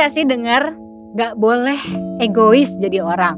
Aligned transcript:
gak 0.00 0.16
sih 0.16 0.24
denger 0.24 0.72
gak 1.12 1.36
boleh 1.36 1.76
egois 2.24 2.72
jadi 2.80 3.04
orang? 3.04 3.36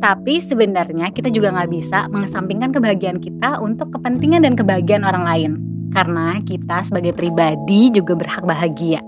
Tapi 0.00 0.40
sebenarnya 0.40 1.12
kita 1.12 1.28
juga 1.28 1.52
gak 1.52 1.68
bisa 1.68 2.08
mengesampingkan 2.08 2.72
kebahagiaan 2.72 3.20
kita 3.20 3.60
untuk 3.60 3.92
kepentingan 3.92 4.40
dan 4.40 4.56
kebahagiaan 4.56 5.04
orang 5.04 5.24
lain. 5.28 5.52
Karena 5.92 6.40
kita 6.40 6.80
sebagai 6.88 7.12
pribadi 7.12 7.92
juga 7.92 8.16
berhak 8.16 8.40
bahagia. 8.40 9.04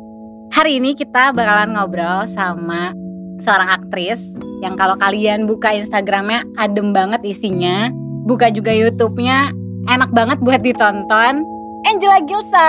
Hari 0.53 0.77
ini 0.77 0.93
kita 0.93 1.33
bakalan 1.33 1.73
ngobrol 1.73 2.29
sama 2.29 2.93
seorang 3.41 3.81
aktris 3.81 4.37
yang 4.61 4.77
kalau 4.77 5.01
kalian 5.01 5.49
buka 5.49 5.73
Instagramnya 5.73 6.45
adem 6.61 6.93
banget 6.93 7.25
isinya. 7.25 7.89
Buka 8.29 8.53
juga 8.53 8.77
YouTube-nya 8.77 9.57
enak 9.89 10.13
banget 10.13 10.45
buat 10.45 10.61
ditonton. 10.61 11.49
Angela 11.87 12.19
Gilsa. 12.25 12.69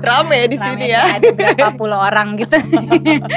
Rame 0.00 0.40
di 0.48 0.56
sini 0.56 0.86
ya. 0.88 1.04
Ada 1.18 1.28
berapa 1.34 1.68
puluh 1.76 1.98
orang 1.98 2.40
gitu. 2.40 2.56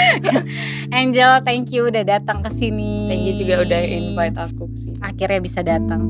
Angel, 1.00 1.44
thank 1.44 1.74
you 1.76 1.92
udah 1.92 2.04
datang 2.08 2.40
ke 2.40 2.50
sini. 2.54 3.12
Thank 3.12 3.28
you 3.28 3.34
juga 3.36 3.64
udah 3.66 3.82
invite 3.84 4.38
aku 4.40 4.72
ke 4.72 4.78
sini. 4.78 4.98
Akhirnya 5.04 5.40
bisa 5.44 5.60
datang. 5.60 6.08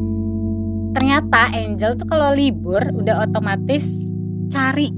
Ternyata 0.93 1.49
Angel 1.57 1.97
tuh 1.97 2.05
kalau 2.05 2.29
libur 2.35 2.83
udah 2.93 3.25
otomatis 3.25 4.13
cari 4.53 4.93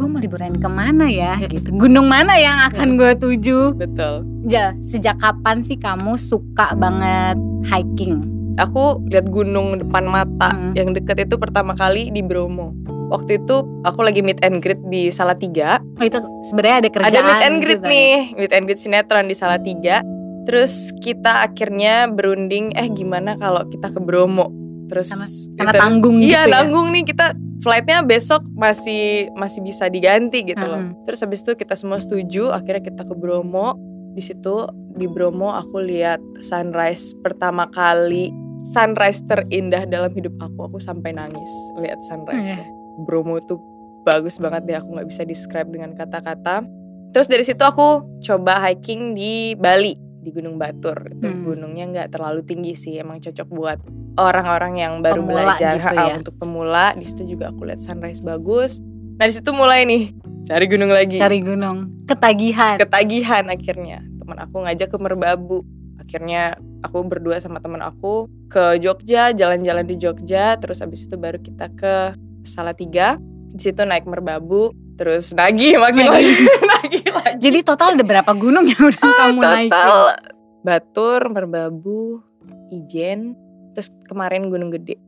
gue 0.00 0.08
mau 0.08 0.16
liburan 0.16 0.56
ke 0.56 0.64
mana 0.64 1.12
ya 1.12 1.36
gitu 1.52 1.76
gunung 1.76 2.08
mana 2.08 2.40
yang 2.40 2.56
akan 2.72 2.96
gue 2.96 3.12
tuju 3.20 3.76
Betul. 3.76 4.24
Jel, 4.48 4.72
sejak 4.80 5.20
kapan 5.20 5.60
sih 5.60 5.76
kamu 5.76 6.16
suka 6.16 6.72
banget 6.72 7.36
hiking 7.68 8.39
Aku 8.56 9.04
lihat 9.06 9.26
gunung 9.26 9.78
depan 9.78 10.04
mata 10.04 10.50
Hmm. 10.50 10.74
yang 10.74 10.90
deket 10.90 11.22
itu 11.22 11.36
pertama 11.36 11.72
kali 11.72 12.08
di 12.08 12.20
Bromo. 12.20 12.74
Waktu 13.08 13.38
itu 13.38 13.56
aku 13.82 14.00
lagi 14.00 14.20
meet 14.20 14.38
and 14.40 14.58
greet 14.58 14.78
di 14.84 15.08
Salatiga. 15.08 15.78
oh 15.94 16.04
itu 16.04 16.18
sebenarnya 16.44 16.76
ada 16.78 16.90
kerjaan 16.90 17.10
Ada 17.10 17.20
meet 17.22 17.42
and 17.42 17.56
greet 17.58 17.74
gitu 17.76 17.84
ya? 17.84 17.90
nih, 17.90 18.12
meet 18.36 18.52
and 18.52 18.64
greet 18.64 18.78
sinetron 18.78 19.26
di 19.26 19.34
Salatiga. 19.34 20.02
Terus 20.42 20.72
kita 20.96 21.44
akhirnya 21.44 22.06
berunding, 22.06 22.72
eh 22.72 22.88
gimana 22.88 23.34
kalau 23.34 23.66
kita 23.66 23.88
ke 23.88 23.98
Bromo? 23.98 24.50
Terus 24.86 25.10
karena 25.54 25.70
kita- 25.70 25.80
tanggung 25.80 26.16
Iya 26.18 26.26
gitu 26.40 26.48
ya? 26.48 26.54
nanggung 26.56 26.86
nih 26.90 27.04
kita 27.04 27.26
flightnya 27.58 28.02
besok 28.02 28.42
masih 28.50 29.28
masih 29.32 29.60
bisa 29.60 29.86
diganti 29.86 30.42
gitu 30.44 30.62
loh. 30.62 30.80
Mm-mm. 30.80 31.04
Terus 31.04 31.20
habis 31.20 31.40
itu 31.40 31.52
kita 31.54 31.74
semua 31.74 31.98
setuju, 31.98 32.50
akhirnya 32.50 32.82
kita 32.84 33.02
ke 33.02 33.14
Bromo. 33.14 33.76
Di 34.10 34.22
situ 34.22 34.66
di 34.94 35.06
Bromo 35.06 35.54
aku 35.54 35.78
lihat 35.78 36.18
sunrise 36.42 37.14
pertama 37.22 37.70
kali, 37.70 38.28
sunrise 38.66 39.22
terindah 39.24 39.86
dalam 39.86 40.10
hidup 40.12 40.34
aku. 40.38 40.66
Aku 40.66 40.78
sampai 40.78 41.14
nangis 41.14 41.50
lihat 41.78 42.02
sunrise. 42.04 42.58
Iya. 42.58 42.64
Bromo 43.06 43.38
tuh 43.40 43.56
bagus 44.02 44.36
banget 44.36 44.66
deh, 44.66 44.76
aku 44.76 44.92
nggak 44.92 45.08
bisa 45.08 45.22
describe 45.24 45.70
dengan 45.70 45.94
kata-kata. 45.94 46.66
Terus 47.10 47.26
dari 47.26 47.42
situ 47.42 47.60
aku 47.60 48.20
coba 48.22 48.62
hiking 48.64 49.14
di 49.14 49.54
Bali 49.54 49.94
di 50.20 50.30
Gunung 50.30 50.60
Batur. 50.60 51.10
Itu 51.10 51.26
Hmm. 51.26 51.42
gunungnya 51.42 51.84
nggak 51.88 52.08
terlalu 52.12 52.44
tinggi 52.44 52.76
sih, 52.76 53.00
emang 53.00 53.18
cocok 53.18 53.48
buat 53.48 53.78
orang-orang 54.18 54.74
yang 54.76 54.92
baru 55.00 55.22
Pemula 55.24 55.54
belajar 55.56 55.74
gitu 55.80 55.96
ya. 55.96 56.14
untuk 56.18 56.34
pemula. 56.36 56.86
Di 56.92 57.04
situ 57.06 57.22
juga 57.24 57.48
aku 57.50 57.64
lihat 57.64 57.80
sunrise 57.80 58.20
bagus. 58.20 58.82
Nah 59.20 59.28
di 59.28 59.36
situ 59.36 59.52
mulai 59.52 59.84
nih 59.84 60.16
cari 60.48 60.64
gunung 60.64 60.88
lagi. 60.88 61.20
cari 61.20 61.44
gunung 61.44 62.08
ketagihan 62.08 62.80
Ketagihan 62.80 63.44
akhirnya 63.52 64.00
teman 64.16 64.40
aku 64.40 64.64
ngajak 64.64 64.88
ke 64.88 64.96
Merbabu. 64.96 65.60
Akhirnya 66.00 66.56
aku 66.80 67.04
berdua 67.04 67.36
sama 67.36 67.60
teman 67.60 67.84
aku 67.84 68.32
ke 68.48 68.80
Jogja, 68.80 69.36
jalan-jalan 69.36 69.84
di 69.84 70.00
Jogja. 70.00 70.56
Terus 70.56 70.80
abis 70.80 71.04
itu 71.04 71.20
baru 71.20 71.36
kita 71.36 71.68
ke 71.76 72.16
Salatiga. 72.48 73.20
Di 73.52 73.60
situ 73.60 73.84
naik 73.84 74.08
Merbabu. 74.08 74.72
Terus 74.96 75.36
nagih 75.36 75.76
makin 75.76 76.12
lagi, 76.12 76.28
lagi. 76.72 77.00
jadi 77.40 77.64
total 77.64 77.96
ada 77.96 78.04
berapa 78.04 78.32
gunung 78.36 78.68
yang 78.68 78.84
udah 78.84 79.00
kamu 79.00 79.40
naikin 79.40 79.72
Total 79.72 80.12
Batur, 80.60 81.20
Merbabu, 81.32 82.20
Ijen, 82.68 83.32
terus 83.72 83.88
kemarin 84.04 84.52
Gunung 84.52 84.68
Gede. 84.68 85.00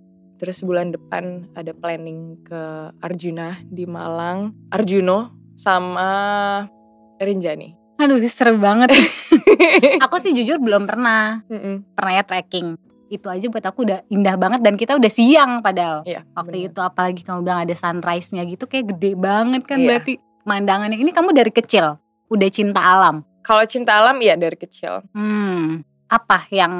Terus 0.43 0.59
bulan 0.61 0.91
depan 0.91 1.55
ada 1.55 1.71
planning 1.71 2.43
ke 2.43 2.63
Arjuna 2.99 3.63
di 3.65 3.87
Malang, 3.87 4.51
Arjuno 4.69 5.31
sama 5.55 6.11
Rinjani. 7.17 7.79
aduh 7.95 8.19
seru 8.27 8.59
banget 8.59 8.91
aku 10.03 10.19
sih 10.19 10.35
jujur 10.35 10.59
belum 10.59 10.83
pernah 10.83 11.39
Mm-mm. 11.47 11.95
pernah 11.95 12.13
ya 12.13 12.27
trekking 12.27 12.75
itu 13.07 13.31
aja 13.31 13.47
buat 13.47 13.63
aku 13.63 13.87
udah 13.87 14.03
indah 14.09 14.35
banget 14.35 14.59
dan 14.59 14.75
kita 14.75 14.99
udah 14.99 15.07
siang 15.07 15.63
padahal 15.63 16.03
Iya, 16.03 16.27
waktu 16.33 16.59
bener. 16.59 16.69
itu 16.69 16.81
apalagi 16.83 17.23
kamu 17.23 17.39
bilang 17.41 17.63
ada 17.63 17.71
sunrise-nya 17.73 18.43
gitu 18.43 18.67
kayak 18.67 18.91
gede 18.91 19.15
banget 19.15 19.63
kan 19.63 19.79
Iya. 19.79 19.87
berarti 19.87 20.13
pemandangannya 20.43 20.99
ini 20.99 21.15
kamu 21.15 21.31
dari 21.31 21.53
kecil 21.53 21.95
udah 22.27 22.49
cinta 22.51 22.83
alam 22.83 23.23
Kalau 23.41 23.63
cinta 23.65 23.95
alam 23.95 24.19
ya 24.19 24.35
dari 24.35 24.57
kecil. 24.57 25.07
hmm 25.15 25.87
apa 26.09 26.45
yang 26.51 26.75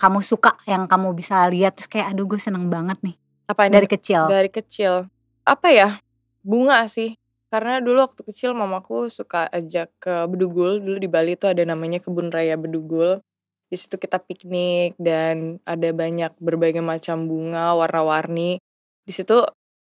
kamu 0.00 0.24
suka 0.24 0.56
yang 0.64 0.88
kamu 0.88 1.12
bisa 1.12 1.44
lihat 1.52 1.76
terus 1.76 1.92
kayak 1.92 2.16
aduh 2.16 2.24
gue 2.24 2.40
seneng 2.40 2.72
banget 2.72 2.96
nih 3.04 3.16
Apa 3.50 3.68
dari 3.68 3.84
kecil 3.90 4.30
Dari 4.30 4.48
kecil. 4.48 5.10
Apa 5.42 5.68
ya? 5.74 5.98
Bunga 6.46 6.86
sih. 6.86 7.18
Karena 7.50 7.82
dulu 7.82 8.06
waktu 8.06 8.22
kecil 8.22 8.54
mamaku 8.54 9.10
suka 9.10 9.50
ajak 9.50 9.90
ke 9.98 10.30
Bedugul. 10.30 10.78
Dulu 10.78 11.02
di 11.02 11.10
Bali 11.10 11.34
itu 11.34 11.50
ada 11.50 11.58
namanya 11.66 11.98
kebun 11.98 12.30
raya 12.30 12.54
Bedugul. 12.54 13.18
Di 13.66 13.74
situ 13.74 13.98
kita 13.98 14.22
piknik 14.22 14.94
dan 15.02 15.58
ada 15.66 15.90
banyak 15.90 16.30
berbagai 16.38 16.78
macam 16.78 17.26
bunga 17.26 17.74
warna-warni. 17.74 18.62
Di 19.02 19.10
situ 19.10 19.42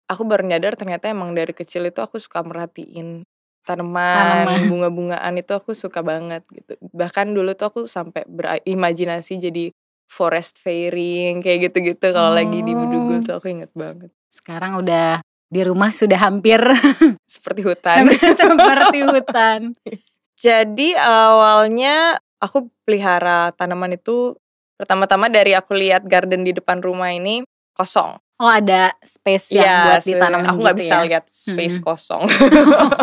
aku 0.09 0.25
baru 0.25 0.41
nyadar 0.49 0.73
ternyata 0.73 1.13
emang 1.13 1.37
dari 1.37 1.53
kecil 1.53 1.85
itu 1.85 2.01
aku 2.01 2.17
suka 2.17 2.41
merhatiin 2.41 3.21
tanaman, 3.61 4.49
Tanaman. 4.49 4.69
bunga-bungaan 4.73 5.33
itu 5.37 5.53
aku 5.53 5.77
suka 5.77 6.01
banget 6.01 6.41
gitu. 6.49 6.81
Bahkan 6.81 7.29
dulu 7.37 7.53
tuh 7.53 7.69
aku 7.69 7.81
sampai 7.85 8.25
berimajinasi 8.25 9.37
jadi 9.37 9.69
forest 10.11 10.59
fairing 10.59 11.39
kayak 11.39 11.71
gitu-gitu 11.71 12.11
kalau 12.11 12.35
lagi 12.35 12.59
di 12.59 12.73
Bedugul 12.73 13.17
Oh. 13.17 13.23
tuh 13.23 13.33
aku 13.37 13.47
inget 13.49 13.71
banget. 13.71 14.11
sekarang 14.27 14.75
udah 14.77 15.23
di 15.47 15.61
rumah 15.61 15.91
sudah 15.91 16.19
hampir 16.21 16.59
seperti 17.25 17.63
hutan. 17.63 18.11
seperti 18.11 18.99
hutan 19.01 19.61
Jadi 20.41 20.97
awalnya 20.97 22.17
aku 22.37 22.65
pelihara 22.81 23.51
tanaman 23.51 23.93
itu 23.93 24.33
pertama-tama 24.73 25.29
dari 25.29 25.53
aku 25.53 25.71
lihat 25.71 26.01
garden 26.03 26.41
di 26.41 26.51
depan 26.51 26.81
rumah 26.81 27.09
ini 27.09 27.45
kosong. 27.71 28.17
oh 28.35 28.49
ada 28.49 28.89
space 28.99 29.53
yang 29.53 29.61
Iya, 29.61 29.77
buat 29.85 30.01
ditanamin 30.03 30.47
aku 30.47 30.57
nggak 30.59 30.75
gitu 30.75 30.81
bisa 30.81 30.95
ya 30.95 31.05
lihat 31.05 31.25
space 31.29 31.77
Hmm. 31.77 31.85
kosong. 31.85 32.23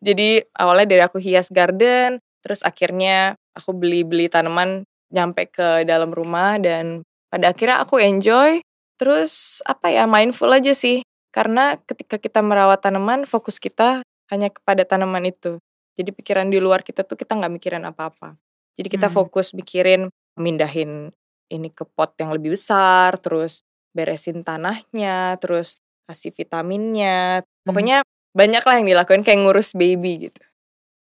Jadi 0.00 0.28
awalnya 0.52 0.86
dari 0.88 1.02
aku 1.02 1.18
hias 1.18 1.48
garden, 1.48 2.18
terus 2.40 2.60
akhirnya 2.60 3.38
aku 3.52 3.70
beli-beli 3.72 4.26
tanaman 4.26 4.82
nyampe 5.14 5.46
ke 5.48 5.86
dalam 5.86 6.10
rumah 6.10 6.58
dan 6.58 7.06
pada 7.30 7.54
akhirnya 7.54 7.80
aku 7.80 8.02
enjoy. 8.02 8.58
Terus 8.98 9.58
apa 9.66 9.90
ya 9.90 10.06
mindful 10.06 10.50
aja 10.54 10.70
sih, 10.70 11.02
karena 11.34 11.74
ketika 11.82 12.18
kita 12.18 12.42
merawat 12.42 12.82
tanaman 12.82 13.26
fokus 13.26 13.58
kita 13.58 14.02
hanya 14.30 14.50
kepada 14.54 14.86
tanaman 14.86 15.26
itu. 15.26 15.58
Jadi 15.98 16.10
pikiran 16.14 16.46
di 16.50 16.58
luar 16.62 16.82
kita 16.86 17.02
tuh 17.06 17.18
kita 17.18 17.34
nggak 17.38 17.52
mikirin 17.54 17.86
apa-apa. 17.86 18.38
Jadi 18.78 18.88
kita 18.90 19.06
Hmm. 19.10 19.18
fokus 19.22 19.54
mikirin 19.54 20.10
mindahin 20.38 21.10
ini 21.50 21.68
ke 21.70 21.86
pot 21.86 22.14
yang 22.18 22.34
lebih 22.34 22.54
besar, 22.58 23.18
terus 23.22 23.62
beresin 23.94 24.42
tanahnya, 24.42 25.38
terus 25.38 25.78
kasih 26.06 26.34
vitaminnya. 26.34 27.42
Hmm. 27.42 27.66
Pokoknya 27.66 28.02
banyak 28.34 28.62
lah 28.66 28.74
yang 28.82 28.86
dilakuin 28.90 29.22
kayak 29.22 29.40
ngurus 29.46 29.74
baby 29.78 30.30
gitu. 30.30 30.42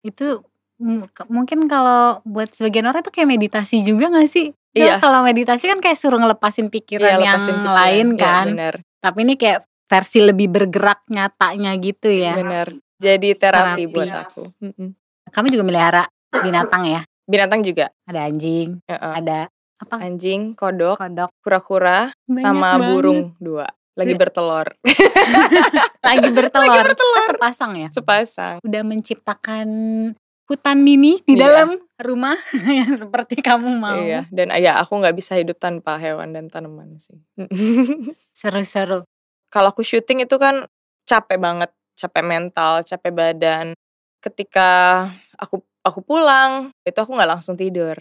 itu 0.04 0.44
mungkin 1.26 1.66
kalau 1.66 2.18
buat 2.22 2.50
sebagian 2.50 2.84
orang 2.84 3.00
itu 3.00 3.12
kayak 3.12 3.30
meditasi 3.30 3.80
juga 3.80 4.10
gak 4.10 4.26
sih? 4.26 4.50
Iya. 4.74 4.98
Kalau 4.98 5.22
meditasi 5.22 5.66
kan 5.66 5.78
kayak 5.78 5.94
suruh 5.94 6.18
ngelepasin 6.18 6.66
pikiran 6.66 7.06
Iya, 7.06 7.14
yang 7.14 7.22
lepasin 7.30 7.56
pikiran. 7.56 7.76
lain 7.78 8.06
Iya, 8.08 8.18
kan. 8.18 8.46
bener, 8.50 8.74
Tapi 8.98 9.18
ini 9.22 9.34
kayak 9.34 9.58
versi 9.84 10.18
lebih 10.18 10.48
bergerak 10.48 11.00
nyatanya 11.06 11.70
gitu 11.78 12.08
ya. 12.08 12.34
bener. 12.34 12.66
Jadi 12.96 13.28
terapi, 13.34 13.84
Terapi. 13.84 13.92
buat 13.92 14.10
aku. 14.10 14.42
Kami 15.28 15.46
juga 15.48 15.62
melihara 15.62 16.02
binatang 16.32 16.82
ya. 16.84 17.00
Binatang 17.24 17.60
juga. 17.60 17.88
Ada 18.04 18.26
anjing, 18.26 18.80
Heeh. 18.84 19.12
ada 19.14 19.38
apa? 19.76 19.94
Anjing, 20.00 20.54
kodok, 20.54 20.96
Kodok, 20.96 21.30
kura-kura, 21.38 22.10
sama 22.38 22.74
banget. 22.74 22.88
burung 22.90 23.20
dua. 23.38 23.66
Lagi 23.94 24.10
Iya. 24.10 24.20
bertelur. 24.20 24.66
lagi 26.08 26.28
bertelur. 26.28 26.66
Lagi 26.66 26.78
bertelur. 26.82 27.18
Oh, 27.20 27.26
sepasang 27.30 27.72
ya. 27.76 27.88
Sepasang. 27.90 28.56
Udah 28.60 28.82
menciptakan 28.82 29.68
hutan 30.44 30.84
mini 30.84 31.20
di 31.24 31.34
Iya. 31.34 31.42
dalam 31.64 31.68
rumah 31.96 32.36
yang 32.78 32.92
seperti 32.92 33.40
kamu 33.40 33.68
mau. 33.80 33.96
Iya. 33.96 34.28
Dan 34.28 34.52
ya 34.56 34.76
aku 34.76 35.00
nggak 35.00 35.16
bisa 35.16 35.36
hidup 35.38 35.56
tanpa 35.56 35.96
hewan 35.96 36.32
dan 36.32 36.52
tanaman 36.52 37.00
sih. 37.00 37.16
Seru-seru. 38.36 39.04
Kalau 39.48 39.70
aku 39.70 39.86
syuting 39.86 40.26
itu 40.26 40.36
kan 40.36 40.66
capek 41.06 41.38
banget, 41.38 41.70
capek 41.94 42.24
mental, 42.26 42.82
capek 42.82 43.12
badan. 43.14 43.66
Ketika 44.20 44.68
aku 45.38 45.62
aku 45.84 46.00
pulang, 46.02 46.72
itu 46.82 46.96
aku 46.98 47.14
nggak 47.14 47.30
langsung 47.38 47.54
tidur. 47.54 47.94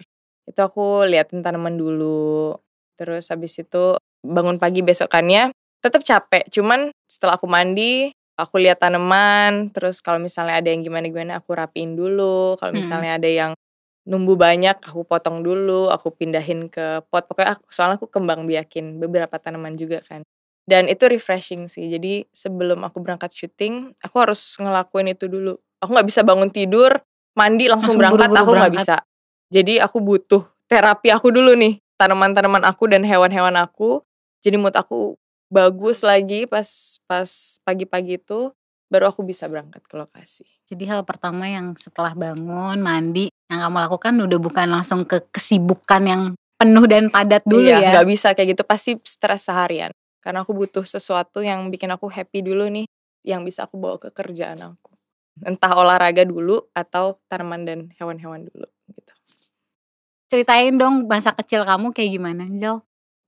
Itu 0.43 0.59
aku 0.59 1.05
liatin 1.07 1.43
tanaman 1.45 1.77
dulu. 1.77 2.57
Terus 2.97 3.29
habis 3.29 3.55
itu 3.59 3.95
bangun 4.23 4.57
pagi 4.57 4.81
besokannya 4.81 5.51
tetap 5.83 6.01
capek. 6.01 6.47
Cuman 6.49 6.89
setelah 7.05 7.35
aku 7.35 7.45
mandi, 7.45 8.09
aku 8.33 8.57
lihat 8.61 8.81
tanaman 8.81 9.69
terus 9.69 10.01
kalau 10.01 10.17
misalnya 10.17 10.57
ada 10.59 10.69
yang 10.73 10.81
gimana 10.81 11.05
gimana 11.07 11.33
aku 11.39 11.53
rapiin 11.53 11.93
dulu. 11.93 12.57
Kalau 12.57 12.73
Hmm. 12.73 12.81
misalnya 12.81 13.11
ada 13.21 13.29
yang 13.29 13.51
numbu 14.03 14.35
banyak 14.35 14.83
aku 14.83 15.07
potong 15.07 15.41
dulu 15.41 15.87
aku 15.87 16.11
pindahin 16.11 16.67
ke 16.67 17.01
pot. 17.07 17.23
Pokoknya 17.23 17.55
aku, 17.55 17.65
soalnya 17.71 17.95
aku 18.01 18.07
kembang 18.11 18.43
biakin 18.43 18.99
beberapa 18.99 19.37
tanaman 19.39 19.77
juga 19.77 20.03
kan. 20.03 20.23
Dan 20.63 20.87
itu 20.87 21.07
refreshing 21.07 21.67
sih. 21.67 21.91
Jadi 21.91 22.23
sebelum 22.31 22.83
aku 22.87 22.99
berangkat 23.03 23.31
syuting 23.35 23.91
aku 23.99 24.15
harus 24.19 24.55
ngelakuin 24.59 25.11
itu 25.11 25.27
dulu. 25.27 25.55
Aku 25.83 25.91
nggak 25.91 26.07
bisa 26.07 26.21
bangun 26.23 26.47
tidur 26.47 26.91
mandi 27.35 27.67
langsung, 27.67 27.95
Langsung 27.95 27.99
berangkat. 27.99 28.29
buru-buru 28.31 28.43
aku 28.43 28.51
nggak 28.59 28.73
bisa. 28.79 28.95
Jadi 29.51 29.73
aku 29.83 29.97
butuh 29.99 30.43
terapi 30.67 31.11
aku 31.11 31.29
dulu 31.31 31.53
nih. 31.53 31.77
Tanaman-tanaman 31.99 32.63
aku 32.65 32.89
dan 32.89 33.03
hewan-hewan 33.03 33.53
aku. 33.55 34.01
Jadi 34.43 34.55
mood 34.59 34.75
aku 34.75 35.15
bagus 35.53 36.01
lagi 36.01 36.49
pas 36.49 36.65
pas 37.05 37.29
pagi-pagi 37.61 38.17
itu 38.17 38.49
baru 38.89 39.13
aku 39.13 39.21
bisa 39.21 39.45
berangkat 39.45 39.85
ke 39.85 39.93
lokasi. 39.97 40.45
Jadi 40.65 40.89
hal 40.89 41.05
pertama 41.05 41.45
yang 41.49 41.77
setelah 41.77 42.13
bangun, 42.17 42.77
mandi, 42.81 43.29
yang 43.49 43.61
kamu 43.61 43.77
lakukan 43.89 44.13
udah 44.17 44.39
bukan 44.41 44.67
langsung 44.69 45.05
ke 45.05 45.21
kesibukan 45.33 46.01
yang 46.05 46.21
penuh 46.57 46.85
dan 46.89 47.09
padat 47.09 47.41
dulu 47.45 47.65
Iya, 47.65 47.77
ya. 47.81 47.89
nggak 47.93 48.07
bisa 48.09 48.27
kayak 48.33 48.57
gitu. 48.57 48.63
Pasti 48.65 48.91
stres 49.05 49.45
seharian. 49.49 49.89
Karena 50.21 50.41
aku 50.45 50.53
butuh 50.53 50.85
sesuatu 50.85 51.41
yang 51.41 51.69
bikin 51.73 51.89
aku 51.89 52.09
happy 52.09 52.41
dulu 52.45 52.69
nih 52.69 52.85
yang 53.25 53.41
bisa 53.45 53.65
aku 53.65 53.77
bawa 53.77 53.97
ke 53.97 54.09
kerjaan 54.13 54.61
aku. 54.61 54.93
Entah 55.41 55.73
olahraga 55.73 56.21
dulu 56.25 56.61
atau 56.77 57.17
tanaman 57.29 57.65
dan 57.65 57.79
hewan-hewan 57.97 58.45
dulu 58.45 58.69
gitu. 58.93 59.13
Ceritain 60.29 60.73
dong 60.77 61.09
masa 61.09 61.33
kecil 61.33 61.65
kamu 61.65 61.93
kayak 61.93 62.09
gimana, 62.13 62.45
Angel? 62.45 62.81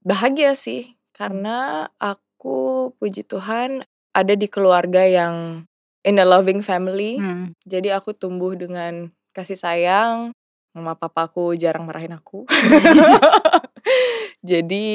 bahagia 0.05 0.53
sih 0.53 0.93
karena 1.15 1.87
aku 1.95 2.91
puji 2.93 3.23
Tuhan 3.23 3.81
ada 4.11 4.33
di 4.33 4.45
keluarga 4.45 5.01
yang 5.01 5.63
in 6.03 6.19
a 6.19 6.27
loving 6.27 6.59
family 6.59 7.17
Hmm. 7.17 7.55
jadi 7.63 7.95
aku 7.95 8.11
tumbuh 8.11 8.53
dengan 8.53 9.09
kasih 9.31 9.55
sayang 9.55 10.35
mama 10.71 10.93
papaku 10.93 11.55
jarang 11.55 11.87
marahin 11.87 12.13
aku 12.13 12.43
jadi 14.43 14.87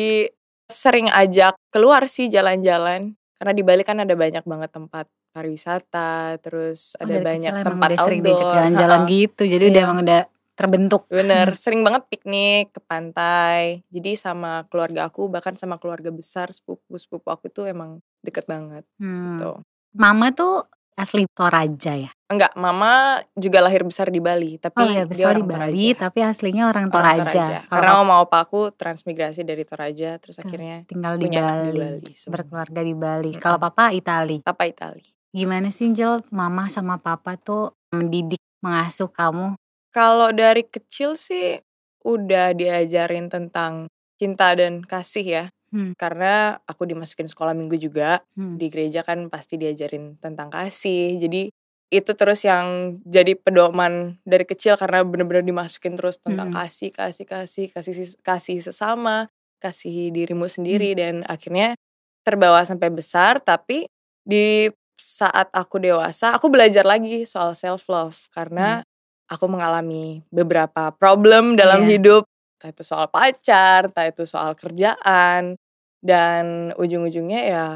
sering 0.71 1.11
ajak 1.11 1.59
keluar 1.69 2.07
sih 2.07 2.29
jalan-jalan 2.29 3.17
karena 3.37 3.53
di 3.53 3.63
Bali 3.65 3.83
kan 3.83 3.99
ada 3.99 4.13
banyak 4.13 4.45
banget 4.45 4.71
tempat 4.71 5.09
pariwisata 5.33 6.37
terus 6.39 6.95
Oh, 6.95 7.07
ada 7.07 7.17
dari 7.17 7.25
banyak 7.25 7.53
tempat 7.65 7.89
outdoor 7.97 8.53
jalan-jalan 8.53 9.01
gitu. 9.09 9.43
Jadi 9.47 9.65
udah 9.67 9.81
Iya. 9.81 9.87
emang 9.87 9.99
udah 10.05 10.21
terbentuk. 10.61 11.03
bener 11.07 11.57
sering 11.59 11.81
banget 11.81 12.05
piknik 12.07 12.71
ke 12.71 12.81
pantai 12.81 13.81
jadi 13.89 14.13
sama 14.15 14.65
keluarga 14.67 15.05
aku 15.05 15.27
bahkan 15.27 15.53
sama 15.53 15.77
keluarga 15.77 16.09
besar 16.11 16.51
sepupu 16.51 16.95
sepupu 16.95 17.27
aku 17.27 17.49
tuh 17.49 17.65
emang 17.65 17.91
deket 18.21 18.45
banget 18.45 18.85
Hmm. 18.97 19.35
gitu 19.35 19.51
Mama 19.91 20.31
tuh 20.31 20.69
asli 20.95 21.25
Toraja 21.27 21.97
ya. 21.97 22.13
enggak 22.27 22.53
mama 22.55 23.17
juga 23.33 23.59
lahir 23.59 23.83
besar 23.83 24.07
di 24.07 24.21
Bali 24.21 24.55
tapi 24.55 24.77
Oh 24.77 24.87
ya 24.87 25.03
dia 25.03 25.09
besar 25.09 25.33
di 25.33 25.41
orang 25.41 25.49
Bali, 25.49 25.87
Toraja. 25.89 25.99
tapi 25.99 26.19
aslinya 26.21 26.65
orang 26.67 26.87
Orang 26.87 27.17
Toraja. 27.17 27.43
Kalau 27.65 27.67
karena 27.67 27.93
mama 27.97 28.15
opa 28.21 28.39
aku 28.41 28.61
transmigrasi 28.71 29.43
dari 29.43 29.65
Toraja 29.65 30.15
terus 30.17 30.37
akhirnya 30.39 30.85
tinggal 30.85 31.17
di 31.17 31.25
punya 31.25 31.41
anak 31.41 31.57
di 31.57 31.71
Bali, 31.73 31.81
Bali 31.81 32.13
semua. 32.13 32.33
berkeluarga 32.37 32.81
di 32.85 32.95
Bali. 32.95 33.31
Mm-mm. 33.33 33.41
Kalau 33.41 33.59
papa 33.59 33.91
Itali. 33.91 34.37
papa 34.41 34.63
Itali 34.65 35.03
Gimana 35.31 35.71
sih 35.71 35.87
Angel, 35.87 36.27
mama 36.29 36.67
sama 36.67 36.99
papa 36.99 37.35
tuh 37.35 37.71
mendidik, 37.91 38.43
mengasuh 38.61 39.07
kamu? 39.09 39.55
Kalau 39.91 40.31
dari 40.31 40.63
kecil 40.67 41.19
sih 41.19 41.59
udah 42.07 42.55
diajarin 42.55 43.27
tentang 43.29 43.91
cinta 44.21 44.55
dan 44.55 44.83
kasih 44.87 45.27
ya. 45.27 45.45
Hmm. 45.75 45.95
Karena 45.99 46.59
aku 46.67 46.87
dimasukin 46.87 47.27
sekolah 47.31 47.55
minggu 47.55 47.77
juga. 47.79 48.23
Hmm. 48.39 48.59
Di 48.59 48.71
gereja 48.71 49.03
kan 49.07 49.27
pasti 49.31 49.59
diajarin 49.59 50.19
tentang 50.23 50.51
kasih. 50.51 51.19
Jadi 51.19 51.51
itu 51.91 52.11
terus 52.15 52.47
yang 52.47 52.99
jadi 53.03 53.35
pedoman 53.35 54.15
dari 54.23 54.47
kecil 54.47 54.79
karena 54.79 55.03
bener-bener 55.03 55.43
dimasukin 55.43 55.99
terus 55.99 56.23
tentang 56.23 56.55
Hmm. 56.55 56.59
kasih, 56.63 56.95
kasih, 56.95 57.27
kasih, 57.27 57.67
kasih 57.75 57.95
kasih 58.23 58.59
sesama, 58.63 59.27
kasih 59.59 60.15
dirimu 60.15 60.47
sendiri 60.47 60.95
dan 60.95 61.27
akhirnya 61.27 61.75
terbawa 62.23 62.63
sampai 62.63 62.93
besar 62.95 63.43
tapi 63.43 63.91
di 64.23 64.69
saat 65.01 65.49
aku 65.57 65.81
dewasa 65.81 66.37
aku 66.37 66.53
belajar 66.53 66.85
lagi 66.85 67.25
soal 67.25 67.57
self 67.57 67.89
love 67.89 68.29
karena 68.37 68.85
aku 69.31 69.47
mengalami 69.47 70.27
beberapa 70.29 70.91
problem 70.93 71.55
dalam 71.55 71.87
Iya. 71.87 71.97
hidup 71.97 72.23
entah 72.61 72.77
itu 72.77 72.85
soal 72.85 73.07
pacar, 73.09 73.89
entah 73.89 74.05
itu 74.05 74.29
soal 74.29 74.53
kerjaan 74.53 75.57
dan 76.05 76.75
ujung-ujungnya 76.77 77.41
ya 77.49 77.67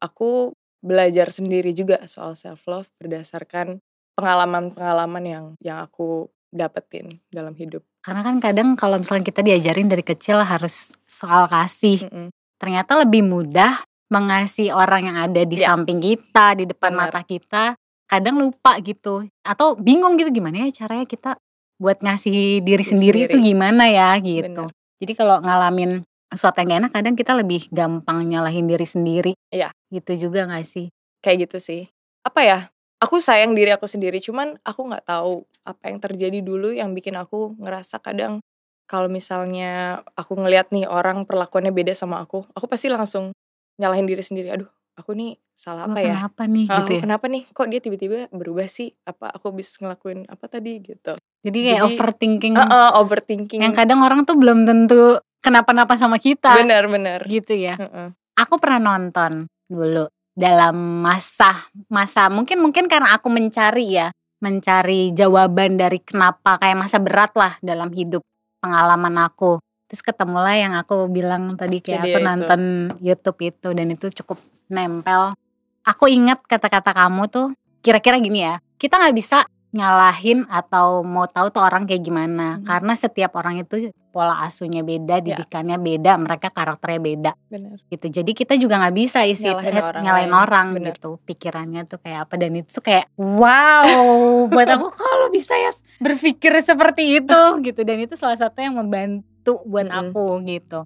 aku 0.00 0.56
belajar 0.80 1.28
sendiri 1.28 1.76
juga 1.76 2.00
soal 2.08 2.32
self 2.32 2.64
love 2.64 2.88
berdasarkan 2.96 3.78
pengalaman-pengalaman 4.16 5.24
yang 5.24 5.44
yang 5.60 5.78
aku 5.84 6.30
dapetin 6.48 7.08
dalam 7.28 7.52
hidup. 7.56 7.84
Karena 8.00 8.24
kan 8.24 8.36
kadang 8.40 8.74
kalau 8.74 8.98
misalnya 8.98 9.24
kita 9.24 9.40
diajarin 9.40 9.88
dari 9.88 10.02
kecil 10.04 10.42
harus 10.42 10.92
soal 11.06 11.46
kasih, 11.48 12.02
Mm-mm. 12.08 12.28
ternyata 12.56 12.98
lebih 12.98 13.24
mudah 13.24 13.84
mengasihi 14.12 14.68
orang 14.68 15.08
yang 15.08 15.18
ada 15.18 15.42
di 15.44 15.56
Ya. 15.56 15.72
samping 15.72 16.02
kita, 16.02 16.56
di 16.58 16.64
depan 16.68 16.92
Benar. 16.92 17.08
mata 17.08 17.20
kita. 17.24 17.72
Kadang 18.12 18.36
lupa 18.36 18.76
gitu, 18.84 19.24
atau 19.40 19.72
bingung 19.80 20.20
gitu 20.20 20.28
gimana 20.28 20.68
ya 20.68 20.84
caranya 20.84 21.08
kita 21.08 21.40
buat 21.80 21.96
ngasih 22.04 22.60
diri 22.60 22.84
Diri 22.84 22.84
sendiri 22.84 23.18
itu 23.24 23.40
sendiri. 23.40 23.48
gimana 23.56 23.88
ya 23.88 24.12
gitu. 24.20 24.68
Benar. 24.68 25.00
Jadi 25.00 25.12
kalau 25.16 25.36
ngalamin 25.40 26.04
sesuatu 26.28 26.60
yang 26.60 26.68
gak 26.68 26.80
enak, 26.84 26.92
kadang 26.92 27.14
kita 27.16 27.32
lebih 27.32 27.72
gampang 27.72 28.20
nyalahin 28.28 28.68
diri 28.68 28.84
sendiri. 28.84 29.32
Iya. 29.48 29.72
Gitu 29.88 30.28
juga 30.28 30.44
gak 30.44 30.68
sih? 30.68 30.92
Kayak 31.24 31.48
gitu 31.48 31.58
sih. 31.58 31.82
Apa 32.20 32.44
ya? 32.44 32.58
Aku 33.00 33.18
sayang 33.18 33.56
diri 33.56 33.72
aku 33.72 33.88
sendiri, 33.90 34.22
cuman 34.22 34.60
aku 34.62 34.86
nggak 34.86 35.02
tahu 35.10 35.42
apa 35.66 35.90
yang 35.90 35.98
terjadi 35.98 36.38
dulu 36.38 36.70
yang 36.70 36.94
bikin 36.94 37.18
aku 37.18 37.58
ngerasa 37.58 37.98
kadang 37.98 38.38
kalau 38.86 39.10
misalnya 39.10 40.04
aku 40.14 40.38
ngelihat 40.38 40.70
nih 40.70 40.86
orang 40.86 41.26
perlakuannya 41.26 41.74
beda 41.74 41.98
sama 41.98 42.22
aku, 42.22 42.46
aku 42.54 42.70
pasti 42.70 42.86
langsung 42.86 43.34
nyalahin 43.82 44.06
diri 44.06 44.22
sendiri. 44.22 44.54
Aduh, 44.54 44.70
aku 44.94 45.18
nih 45.18 45.34
salah 45.62 45.86
Oh, 45.86 45.94
apa 45.94 46.02
ya? 46.02 46.18
kenapa 46.18 46.42
nih 46.44 46.64
Ah, 46.66 46.74
gitu 46.74 46.82
aku 46.82 46.92
ya? 46.92 47.00
kenapa 47.00 47.24
nih? 47.30 47.42
Kok 47.48 47.68
dia 47.70 47.78
tiba-tiba 47.78 48.18
berubah 48.34 48.66
sih? 48.66 48.90
Apa 49.06 49.30
aku 49.30 49.54
bisa 49.54 49.78
ngelakuin 49.78 50.26
apa 50.26 50.50
tadi 50.50 50.82
gitu? 50.82 51.14
Jadi 51.42 51.58
kayak 51.62 51.78
Jadi, 51.78 51.86
overthinking 51.88 52.54
Heeh, 52.58 52.88
overthinking. 52.98 53.60
yang 53.62 53.70
kadang 53.72 54.02
orang 54.02 54.26
tuh 54.26 54.34
belum 54.34 54.66
tentu 54.66 55.22
kenapa-napa 55.38 55.94
sama 55.94 56.18
kita 56.18 56.58
Benar-benar. 56.58 57.22
gitu 57.24 57.54
ya. 57.54 57.78
Heeh. 57.78 58.10
Aku 58.34 58.58
pernah 58.58 58.98
nonton 58.98 59.46
dulu 59.70 60.10
dalam 60.34 60.74
masa 61.04 61.70
masa 61.86 62.26
mungkin 62.26 62.58
mungkin 62.58 62.90
karena 62.90 63.14
aku 63.14 63.28
mencari 63.28 63.86
ya, 63.94 64.10
mencari 64.42 65.14
jawaban 65.14 65.78
dari 65.78 66.02
kenapa 66.02 66.58
kayak 66.58 66.74
masa 66.76 66.98
berat 66.98 67.30
lah 67.38 67.54
dalam 67.62 67.94
hidup 67.94 68.26
pengalaman 68.58 69.14
aku. 69.22 69.62
Terus 69.86 70.02
ketemulah 70.02 70.56
yang 70.56 70.72
aku 70.72 71.06
bilang 71.06 71.54
tadi 71.54 71.78
kayak 71.78 72.02
Video 72.02 72.08
aku 72.08 72.18
itu. 72.18 72.26
nonton 72.26 72.60
YouTube 72.98 73.38
itu 73.44 73.68
dan 73.70 73.86
itu 73.88 74.06
cukup 74.10 74.40
nempel. 74.66 75.36
Aku 75.84 76.06
ingat 76.06 76.42
kata-kata 76.42 76.90
kamu 76.90 77.26
tuh 77.26 77.46
kira-kira 77.78 78.16
gini 78.16 78.40
ya. 78.40 78.58
Kita 78.76 78.96
nggak 78.96 79.12
bisa 79.12 79.42
nyalahin 79.72 80.44
atau 80.46 81.00
mau 81.00 81.24
tahu 81.24 81.48
tuh 81.48 81.64
orang 81.64 81.88
kayak 81.88 82.04
gimana 82.04 82.60
Hmm. 82.60 82.62
karena 82.62 82.92
setiap 82.92 83.32
orang 83.34 83.56
itu 83.58 83.88
pola 84.12 84.44
asuhnya 84.44 84.84
beda, 84.84 85.18
Ya. 85.18 85.32
didikannya 85.32 85.80
beda, 85.80 86.20
mereka 86.20 86.52
karakternya 86.52 87.00
beda 87.00 87.32
Benar. 87.48 87.80
gitu. 87.88 88.06
Jadi 88.12 88.30
kita 88.30 88.54
juga 88.54 88.76
nggak 88.76 88.92
bisa 88.94 89.24
isi 89.24 89.48
Nyalahin 89.48 89.72
eh, 89.72 89.80
orang 89.80 90.02
nyalain 90.04 90.28
lain. 90.28 90.36
orang 90.38 90.66
Bener. 90.76 90.92
gitu. 90.92 91.10
Pikirannya 91.24 91.88
tuh 91.88 91.98
kayak 91.98 92.28
apa 92.28 92.34
dan 92.36 92.52
itu 92.52 92.68
tuh 92.70 92.84
kayak 92.84 93.08
wow 93.16 93.80
buat 94.52 94.68
aku 94.68 94.92
kalau 94.92 95.32
bisa 95.32 95.56
ya 95.56 95.72
berpikir 95.98 96.52
seperti 96.60 97.18
itu 97.18 97.40
gitu 97.64 97.80
dan 97.80 97.96
itu 97.98 98.12
salah 98.12 98.36
satu 98.36 98.60
yang 98.60 98.76
membantu 98.76 99.64
buat 99.64 99.88
Mm-mm. 99.88 100.12
aku 100.12 100.24
gitu. 100.44 100.84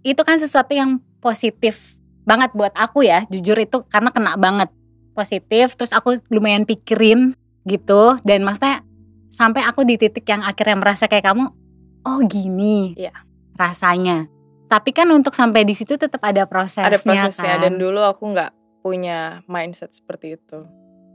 Itu 0.00 0.24
kan 0.24 0.40
sesuatu 0.40 0.72
yang 0.72 0.96
positif 1.20 2.00
banget 2.24 2.50
buat 2.56 2.72
aku 2.72 3.04
ya, 3.04 3.28
jujur 3.28 3.56
itu 3.60 3.84
karena 3.88 4.08
kena 4.10 4.36
banget 4.36 4.72
positif 5.14 5.78
terus 5.78 5.94
aku 5.94 6.18
lumayan 6.28 6.66
pikirin 6.66 7.38
gitu 7.64 8.18
dan 8.26 8.42
maksudnya 8.42 8.82
sampai 9.30 9.62
aku 9.62 9.86
di 9.86 9.94
titik 9.94 10.26
yang 10.26 10.42
akhirnya 10.42 10.74
merasa 10.74 11.06
kayak 11.06 11.30
kamu 11.30 11.54
oh 12.02 12.18
gini 12.26 12.98
Iya. 12.98 13.14
rasanya 13.54 14.26
tapi 14.66 14.90
kan 14.90 15.06
untuk 15.14 15.38
sampai 15.38 15.62
di 15.62 15.70
situ 15.76 15.94
tetap 15.94 16.18
ada 16.24 16.50
prosesnya 16.50 16.90
Ada 16.90 16.98
prosesnya 16.98 17.54
kan 17.56 17.62
dan 17.62 17.72
dulu 17.78 18.02
aku 18.02 18.26
nggak 18.34 18.50
punya 18.82 19.40
mindset 19.48 19.96
seperti 19.96 20.36
itu. 20.36 20.66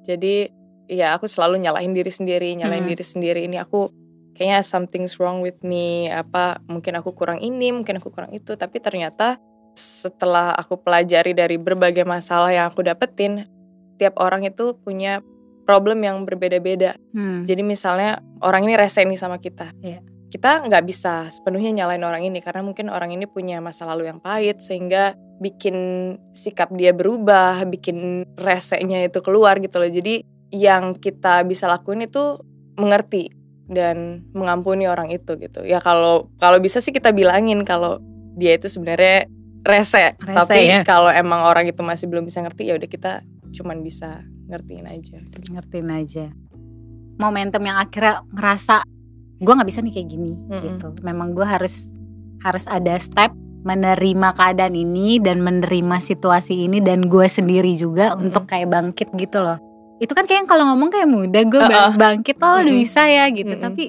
Jadi 0.02 0.50
ya 0.90 1.14
aku 1.14 1.30
selalu 1.30 1.62
nyalahin 1.62 1.94
diri 1.94 2.10
sendiri, 2.10 2.56
nyalahin 2.58 2.88
Hmm. 2.88 2.94
diri 2.96 3.06
sendiri. 3.06 3.42
Ini 3.46 3.62
aku 3.62 3.86
kayaknya 4.34 4.66
something's 4.66 5.22
wrong 5.22 5.46
with 5.46 5.62
me. 5.62 6.10
Apa 6.10 6.58
mungkin 6.66 6.98
aku 6.98 7.14
kurang 7.14 7.44
ini, 7.44 7.70
mungkin 7.70 8.02
aku 8.02 8.10
kurang 8.10 8.34
itu. 8.34 8.58
Tapi 8.58 8.82
ternyata 8.82 9.38
setelah 9.76 10.54
aku 10.56 10.80
pelajari 10.80 11.32
dari 11.34 11.56
berbagai 11.56 12.04
masalah 12.04 12.52
yang 12.52 12.70
aku 12.70 12.84
dapetin, 12.84 13.48
tiap 14.00 14.16
orang 14.18 14.48
itu 14.48 14.76
punya 14.80 15.20
problem 15.70 16.02
yang 16.02 16.26
berbeda-beda. 16.26 16.98
Hmm. 17.14 17.46
Jadi 17.46 17.62
misalnya 17.62 18.24
orang 18.42 18.66
ini 18.66 18.74
rese 18.74 19.06
nih 19.06 19.20
sama 19.20 19.38
kita. 19.38 19.70
Iya. 19.84 20.02
kita 20.30 20.62
nggak 20.62 20.86
bisa 20.86 21.26
sepenuhnya 21.34 21.74
nyalain 21.74 22.06
orang 22.06 22.22
ini 22.22 22.38
karena 22.38 22.62
mungkin 22.62 22.94
orang 22.94 23.10
ini 23.10 23.26
punya 23.26 23.58
masa 23.66 23.90
lalu 23.90 24.14
yang 24.14 24.22
pahit 24.22 24.62
sehingga 24.62 25.18
bikin 25.42 25.74
sikap 26.38 26.70
dia 26.78 26.94
berubah, 26.94 27.66
bikin 27.66 28.30
reseknya 28.38 29.10
itu 29.10 29.26
keluar 29.26 29.58
gitu 29.58 29.82
loh. 29.82 29.90
Jadi 29.90 30.22
yang 30.54 30.94
kita 30.94 31.42
bisa 31.50 31.66
lakuin 31.66 32.06
itu 32.06 32.38
mengerti 32.78 33.34
dan 33.70 34.26
mengampuni 34.38 34.86
orang 34.86 35.10
itu 35.10 35.34
gitu. 35.38 35.66
Ya 35.66 35.82
kalau 35.82 36.30
kalau 36.38 36.62
bisa 36.62 36.78
sih 36.78 36.94
kita 36.94 37.10
bilangin 37.10 37.66
kalau 37.66 37.98
dia 38.38 38.54
itu 38.54 38.70
sebenarnya 38.70 39.30
rese, 39.66 40.16
Rese, 40.20 40.36
tapi 40.36 40.72
ya. 40.72 40.82
kalau 40.88 41.12
emang 41.12 41.44
orang 41.44 41.68
itu 41.68 41.82
masih 41.84 42.08
belum 42.08 42.26
bisa 42.28 42.40
ngerti 42.44 42.70
ya 42.72 42.80
udah 42.80 42.90
kita 42.90 43.12
cuman 43.50 43.82
bisa 43.82 44.24
ngertiin 44.50 44.86
aja. 44.90 45.18
ngertiin 45.30 45.90
aja 45.94 46.26
momentum 47.20 47.62
yang 47.62 47.78
akhirnya 47.78 48.24
ngerasa 48.32 48.88
gue 49.40 49.54
nggak 49.54 49.70
bisa 49.70 49.80
nih 49.84 49.94
kayak 49.94 50.10
gini 50.10 50.34
Mm-mm. 50.36 50.64
gitu 50.64 50.88
memang 51.04 51.36
gue 51.36 51.44
harus 51.44 51.92
harus 52.44 52.66
ada 52.72 52.96
step 52.96 53.36
menerima 53.68 54.32
keadaan 54.40 54.72
ini 54.72 55.20
dan 55.20 55.44
menerima 55.44 56.00
situasi 56.00 56.64
ini 56.64 56.80
dan 56.80 57.12
gue 57.12 57.28
sendiri 57.28 57.76
juga 57.76 58.16
Mm-mm. 58.16 58.32
untuk 58.32 58.48
kayak 58.48 58.72
bangkit 58.72 59.12
gitu 59.20 59.44
loh 59.44 59.60
itu 60.00 60.16
kan 60.16 60.24
kayak 60.24 60.48
kalau 60.48 60.64
ngomong 60.72 60.88
kayak 60.88 61.12
mudah 61.12 61.44
gue 61.44 61.60
Uh-uh. 61.60 61.96
bangkit 62.00 62.40
oh 62.40 62.64
udah 62.64 62.72
Mm-mm. 62.72 62.84
bisa 62.88 63.04
ya 63.04 63.28
gitu 63.32 63.52
Mm-mm. 63.52 63.64
tapi 63.68 63.84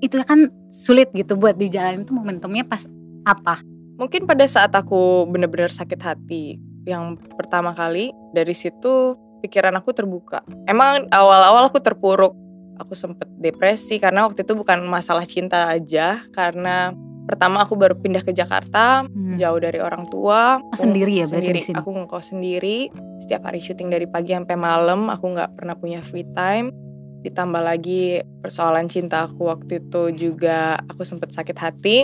itu 0.00 0.16
kan 0.24 0.48
sulit 0.72 1.12
gitu 1.12 1.36
buat 1.36 1.60
dijalanin 1.60 2.08
itu 2.08 2.16
momentumnya 2.16 2.64
pas 2.64 2.88
apa 3.28 3.60
Mungkin 4.00 4.24
pada 4.24 4.48
saat 4.48 4.72
aku 4.72 5.28
bener-bener 5.28 5.68
sakit 5.68 6.00
hati 6.00 6.56
yang 6.88 7.20
pertama 7.36 7.76
kali 7.76 8.16
dari 8.32 8.56
situ 8.56 9.12
pikiran 9.44 9.76
aku 9.76 9.92
terbuka. 9.92 10.40
Emang 10.64 11.04
awal-awal 11.12 11.68
aku 11.68 11.84
terpuruk, 11.84 12.32
aku 12.80 12.96
sempet 12.96 13.28
depresi 13.36 14.00
karena 14.00 14.24
waktu 14.24 14.40
itu 14.40 14.56
bukan 14.56 14.88
masalah 14.88 15.28
cinta 15.28 15.68
aja 15.68 16.24
karena 16.32 16.96
pertama 17.28 17.60
aku 17.60 17.76
baru 17.76 17.94
pindah 18.00 18.24
ke 18.24 18.32
Jakarta 18.32 19.04
Hmm. 19.04 19.36
jauh 19.36 19.60
dari 19.60 19.78
orang 19.84 20.08
tua. 20.08 20.58
Oh, 20.64 20.76
sendiri 20.80 21.20
ya 21.20 21.28
berarti 21.28 21.44
sendiri. 21.52 21.58
di 21.60 21.66
sini? 21.68 21.76
Aku 21.76 21.90
ngekos 21.92 22.26
sendiri. 22.32 22.78
Setiap 23.20 23.52
hari 23.52 23.60
syuting 23.60 23.92
dari 23.92 24.08
pagi 24.08 24.32
sampai 24.32 24.56
malam. 24.56 25.12
Aku 25.12 25.28
nggak 25.28 25.60
pernah 25.60 25.76
punya 25.76 26.00
free 26.00 26.26
time. 26.32 26.72
Ditambah 27.20 27.60
lagi 27.60 28.24
persoalan 28.40 28.88
cinta 28.88 29.28
aku 29.28 29.44
waktu 29.52 29.84
itu 29.84 30.08
juga 30.16 30.80
aku 30.88 31.04
sempet 31.04 31.36
sakit 31.36 31.56
hati. 31.60 31.96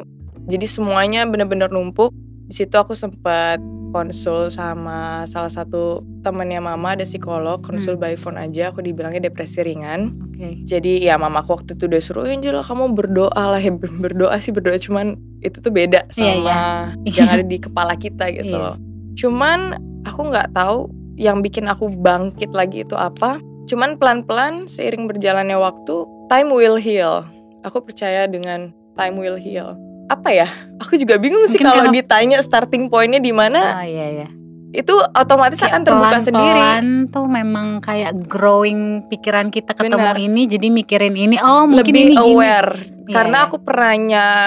Jadi 0.47 0.65
semuanya 0.65 1.26
bener-bener 1.26 1.69
numpuk. 1.69 2.15
Di 2.47 2.62
situ 2.62 2.75
aku 2.75 2.95
sempet 2.95 3.59
konsul 3.91 4.50
sama 4.50 5.25
salah 5.25 5.49
satu 5.49 6.05
temannya 6.21 6.61
mama 6.61 6.95
ada 6.95 7.03
psikolog 7.03 7.59
konsul 7.59 7.97
Hmm. 7.97 8.03
by 8.03 8.15
phone 8.15 8.37
aja 8.37 8.69
aku 8.69 8.85
dibilangnya 8.85 9.25
depresi 9.25 9.65
ringan 9.65 10.12
oke 10.12 10.69
jadi 10.69 11.00
ya 11.00 11.15
mama 11.17 11.41
aku 11.41 11.57
waktu 11.57 11.73
itu 11.73 11.88
udah 11.88 12.03
suruh 12.03 12.26
Angel 12.29 12.61
kamu 12.61 12.93
berdoa 12.93 13.33
lah 13.33 13.57
ya 13.57 13.73
Ber- 13.81 13.97
berdoa 13.97 14.37
sih 14.37 14.53
berdoa 14.53 14.76
cuman 14.76 15.17
itu 15.41 15.59
tuh 15.59 15.73
beda 15.73 16.05
sama 16.12 16.29
Iya, 16.29 16.61
yang 17.09 17.29
ada 17.31 17.45
di 17.49 17.57
kepala 17.57 17.97
kita 17.97 18.29
gitu 18.31 18.53
Iya. 18.53 18.65
loh. 18.69 18.76
Cuman 19.17 19.59
aku 20.05 20.21
nggak 20.29 20.53
tahu 20.53 20.93
yang 21.17 21.41
bikin 21.41 21.65
aku 21.65 21.88
bangkit 21.88 22.53
lagi 22.53 22.85
itu 22.85 22.93
apa. 22.93 23.41
Cuman 23.65 23.97
pelan-pelan 23.97 24.69
seiring 24.69 25.09
berjalannya 25.09 25.57
waktu, 25.57 26.05
time 26.29 26.53
will 26.53 26.76
heal. 26.76 27.25
Aku 27.65 27.81
percaya 27.81 28.29
dengan 28.29 28.71
time 28.93 29.17
will 29.17 29.41
heal. 29.41 29.73
Apa 30.07 30.29
ya? 30.31 30.49
Aku 30.79 30.95
juga 30.95 31.17
bingung 31.17 31.43
sih 31.45 31.57
Mungkin 31.57 31.67
kalau 31.67 31.83
karena- 31.85 31.97
ditanya 31.97 32.39
starting 32.39 32.87
pointnya 32.87 33.19
di 33.19 33.31
mana. 33.31 33.77
oh 33.77 33.85
iya 33.85 34.07
iya 34.13 34.29
Itu 34.69 34.93
otomatis 35.11 35.57
Kayak 35.57 35.73
akan 35.73 35.83
terbuka 35.83 36.19
sendiri. 36.21 36.61
pelan-pelan 36.61 36.87
tuh 37.09 37.27
memang 37.27 37.67
kayak 37.81 38.13
growing 38.25 38.81
pikiran 39.07 39.49
kita 39.49 39.73
ketemu 39.73 40.05
Benar. 40.05 40.19
ini 40.19 40.43
jadi 40.45 40.69
mikirin 40.69 41.15
ini 41.15 41.37
oh 41.39 41.65
mungkin 41.65 41.81
lebih 41.87 42.03
ini 42.05 42.13
gini 42.13 42.21
aware 42.29 42.73
Iya, 43.07 43.15
karena 43.15 43.39
iya. 43.39 43.47
aku 43.47 43.57
pernah 43.59 43.93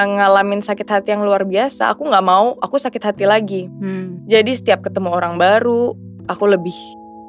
ngalamin 0.06 0.60
sakit 0.60 0.84
hati 0.86 1.10
yang 1.10 1.24
luar 1.24 1.44
biasa 1.44 1.90
aku 1.90 2.04
nggak 2.06 2.22
mau 2.22 2.54
aku 2.58 2.76
sakit 2.76 3.00
hati 3.02 3.24
lagi 3.24 3.72
Hmm, 3.72 4.22
jadi 4.26 4.52
setiap 4.52 4.80
ketemu 4.82 5.10
orang 5.10 5.36
baru 5.36 5.96
aku 6.28 6.44
lebih 6.46 6.76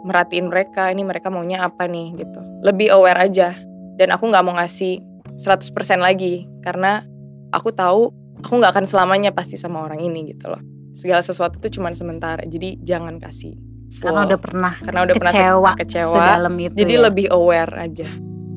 merhatiin 0.03 0.47
mereka 0.47 0.91
ini 0.91 1.01
mereka 1.01 1.31
maunya 1.31 1.63
apa 1.63 1.87
nih 1.87 2.19
gitu 2.19 2.37
lebih 2.61 2.91
aware 2.91 3.23
aja 3.23 3.55
dan 3.97 4.11
aku 4.11 4.27
nggak 4.27 4.43
mau 4.43 4.55
ngasih 4.55 4.99
100% 5.37 5.71
lagi 5.97 6.45
karena 6.59 7.07
aku 7.49 7.71
tahu 7.71 8.11
aku 8.41 8.57
nggak 8.57 8.73
akan 8.73 8.85
selamanya 8.85 9.31
pasti 9.31 9.55
sama 9.55 9.81
orang 9.81 9.99
ini 9.99 10.31
gitu 10.31 10.49
loh. 10.49 10.61
Segala 10.91 11.21
sesuatu 11.21 11.57
itu 11.57 11.79
cuma 11.79 11.93
sementara 11.93 12.43
jadi 12.43 12.75
jangan 12.77 13.17
kasih 13.17 13.55
full. 13.91 14.07
karena 14.07 14.27
udah 14.27 14.39
pernah 14.39 14.75
Karena 14.75 15.01
udah 15.03 15.15
pernah 15.15 15.33
kecewa, 15.33 15.71
kecewa. 15.77 16.15
sedalam 16.15 16.55
itu 16.57 16.75
jadi 16.75 16.95
ya. 16.95 17.01
lebih 17.07 17.27
aware 17.29 17.73
aja. 17.77 18.07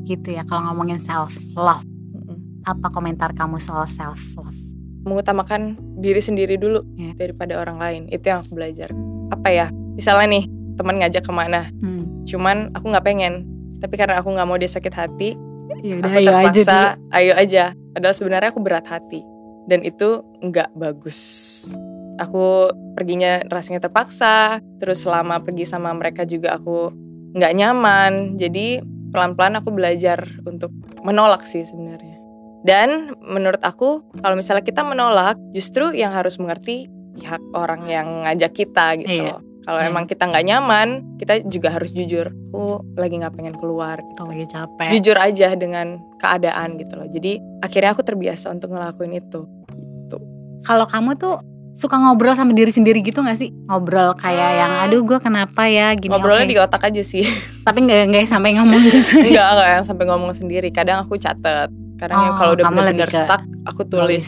Gitu 0.03 0.27
ya 0.29 0.43
kalau 0.43 0.67
ngomongin 0.67 0.97
self 0.97 1.29
love 1.53 1.85
apa 2.63 2.87
komentar 2.89 3.31
kamu 3.31 3.59
soal 3.59 3.83
self 3.83 4.19
love 4.33 4.55
mengutamakan 5.03 5.75
diri 5.97 6.19
sendiri 6.19 6.55
dulu 6.55 6.79
Ya. 6.95 7.11
daripada 7.13 7.59
orang 7.59 7.75
lain. 7.75 8.01
Itu 8.07 8.23
yang 8.25 8.39
aku 8.39 8.55
belajar. 8.55 8.87
Apa 9.29 9.49
ya? 9.49 9.67
Misalnya 9.93 10.27
nih 10.31 10.43
teman 10.73 10.95
ngajak 10.97 11.21
ke 11.21 11.31
mana? 11.31 11.67
Hmm. 11.77 12.23
cuman 12.23 12.71
aku 12.71 12.87
nggak 12.87 13.03
pengen. 13.03 13.43
Tapi 13.77 13.93
karena 13.93 14.15
aku 14.17 14.31
nggak 14.31 14.47
mau 14.47 14.55
dia 14.55 14.69
sakit 14.69 14.93
hati 14.95 15.35
ya 15.83 15.99
udah 15.99 16.07
aku 16.07 16.17
ayo 16.17 16.31
aja 16.31 16.39
terpaksa 16.55 16.79
dulu. 16.95 17.09
ayo 17.11 17.33
aja. 17.35 17.63
Padahal 17.91 18.15
sebenarnya 18.15 18.49
aku 18.49 18.61
berat 18.63 18.85
hati 18.87 19.19
dan 19.67 19.85
itu 19.85 20.23
nggak 20.43 20.75
bagus. 20.75 21.19
Aku 22.21 22.69
perginya 22.93 23.41
rasanya 23.49 23.89
terpaksa 23.89 24.61
terus 24.77 25.01
selama 25.01 25.41
pergi 25.41 25.65
sama 25.65 25.89
mereka 25.97 26.23
juga 26.27 26.55
aku 26.57 26.93
nggak 27.33 27.53
nyaman. 27.57 28.37
Jadi 28.37 28.79
pelan-pelan 29.13 29.61
aku 29.61 29.69
belajar 29.73 30.21
untuk 30.45 30.73
menolak 31.01 31.45
sih 31.45 31.65
sebenarnya. 31.65 32.17
Dan 32.63 33.19
menurut 33.19 33.59
aku 33.59 34.07
kalau 34.23 34.39
misalnya 34.39 34.63
kita 34.63 34.87
menolak 34.87 35.35
justru 35.51 35.91
yang 35.91 36.15
harus 36.15 36.39
mengerti 36.39 36.87
pihak 37.13 37.41
orang 37.53 37.85
yang 37.91 38.07
ngajak 38.25 38.55
kita 38.55 38.97
gitu 38.97 39.29
Iya. 39.29 39.37
Kalau 39.63 39.79
Iya. 39.79 39.89
emang 39.89 40.05
kita 40.05 40.23
nggak 40.25 40.45
nyaman 40.45 40.87
kita 41.15 41.33
juga 41.43 41.69
harus 41.69 41.89
jujur 41.89 42.29
aku 42.29 42.63
lagi 42.93 43.15
nggak 43.15 43.33
pengen 43.33 43.55
keluar 43.55 43.97
gitu 43.97 44.13
kalau 44.19 44.29
lagi 44.29 44.45
capek 44.45 44.89
jujur 44.93 45.17
aja 45.17 45.49
dengan 45.53 45.87
keadaan 46.15 46.75
gitu 46.75 46.93
loh. 46.93 47.07
Jadi 47.07 47.31
akhirnya 47.59 47.91
aku 47.91 48.01
terbiasa 48.01 48.49
untuk 48.49 48.69
ngelakuin 48.69 49.13
itu. 49.13 49.41
Gitu. 49.69 50.17
kalau 50.61 50.85
kamu 50.85 51.15
tuh 51.15 51.35
suka 51.73 51.97
ngobrol 51.97 52.31
sama 52.31 52.51
diri 52.51 52.69
sendiri 52.69 53.01
gitu 53.01 53.19
gak 53.19 53.35
sih 53.35 53.49
ngobrol 53.65 54.13
kayak 54.13 54.45
Hmm. 54.47 54.59
yang 54.59 54.73
aduh 54.83 55.01
gue 55.01 55.17
kenapa 55.17 55.65
ya 55.65 55.91
gini 55.93 56.07
Ngobrolnya 56.07 56.45
oke. 56.45 56.51
di 56.51 56.57
otak 56.57 56.81
aja 56.85 57.01
sih. 57.01 57.25
tapi 57.65 57.81
nggak 57.81 57.99
nggak 58.09 58.23
sampai 58.25 58.53
ngomong 58.53 58.77
gitu 58.93 59.19
Enggak, 59.19 59.47
enggak 59.49 59.69
yang 59.71 59.83
sampai 59.83 60.05
ngomong 60.05 60.31
sendiri. 60.31 60.69
Kadang 60.69 61.01
aku 61.01 61.17
catet. 61.17 61.71
Kadang 61.95 62.19
yang 62.21 62.33
Oh, 62.33 62.37
kalau 62.37 62.51
udah 62.53 62.65
bener-bener 62.69 63.07
stuck, 63.07 63.41
aku 63.63 63.81
tulis 63.83 64.27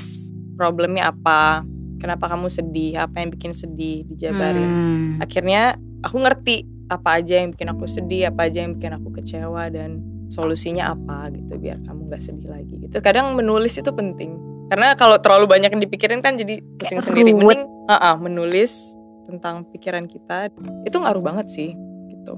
problemnya 0.54 1.12
apa. 1.12 1.62
Kenapa 2.00 2.28
kamu 2.28 2.48
sedih? 2.52 3.00
Apa 3.00 3.24
yang 3.24 3.30
bikin 3.32 3.52
sedih? 3.56 4.04
Dijabarin. 4.10 4.68
Hmm. 4.68 5.24
Akhirnya 5.24 5.80
aku 6.04 6.20
ngerti 6.22 6.68
apa 6.86 7.18
aja 7.18 7.42
yang 7.42 7.50
bikin 7.56 7.72
aku 7.74 7.90
sedih, 7.90 8.30
apa 8.30 8.46
aja 8.46 8.62
yang 8.62 8.78
bikin 8.78 8.94
aku 8.94 9.10
kecewa 9.16 9.70
dan 9.74 10.04
solusinya 10.30 10.94
apa 10.94 11.30
gitu 11.34 11.58
biar 11.62 11.82
kamu 11.86 12.10
nggak 12.10 12.22
sedih 12.22 12.50
lagi 12.50 12.74
gitu. 12.82 12.98
Kadang 13.02 13.34
menulis 13.34 13.78
itu 13.78 13.90
penting. 13.90 14.38
Karena 14.66 14.98
kalau 14.98 15.22
terlalu 15.22 15.46
banyak 15.46 15.70
yang 15.70 15.82
dipikirin 15.82 16.26
kan 16.26 16.38
jadi 16.38 16.58
pusing 16.82 16.98
Kayak 16.98 17.06
sendiri. 17.10 17.32
ruwet. 17.38 17.42
Mending 17.42 17.62
ah, 17.86 18.14
ah, 18.14 18.16
menulis 18.18 18.98
tentang 19.30 19.66
pikiran 19.70 20.06
kita 20.10 20.50
itu 20.86 20.98
ngaruh 20.98 21.22
banget 21.22 21.48
sih 21.50 21.70
gitu. 22.10 22.34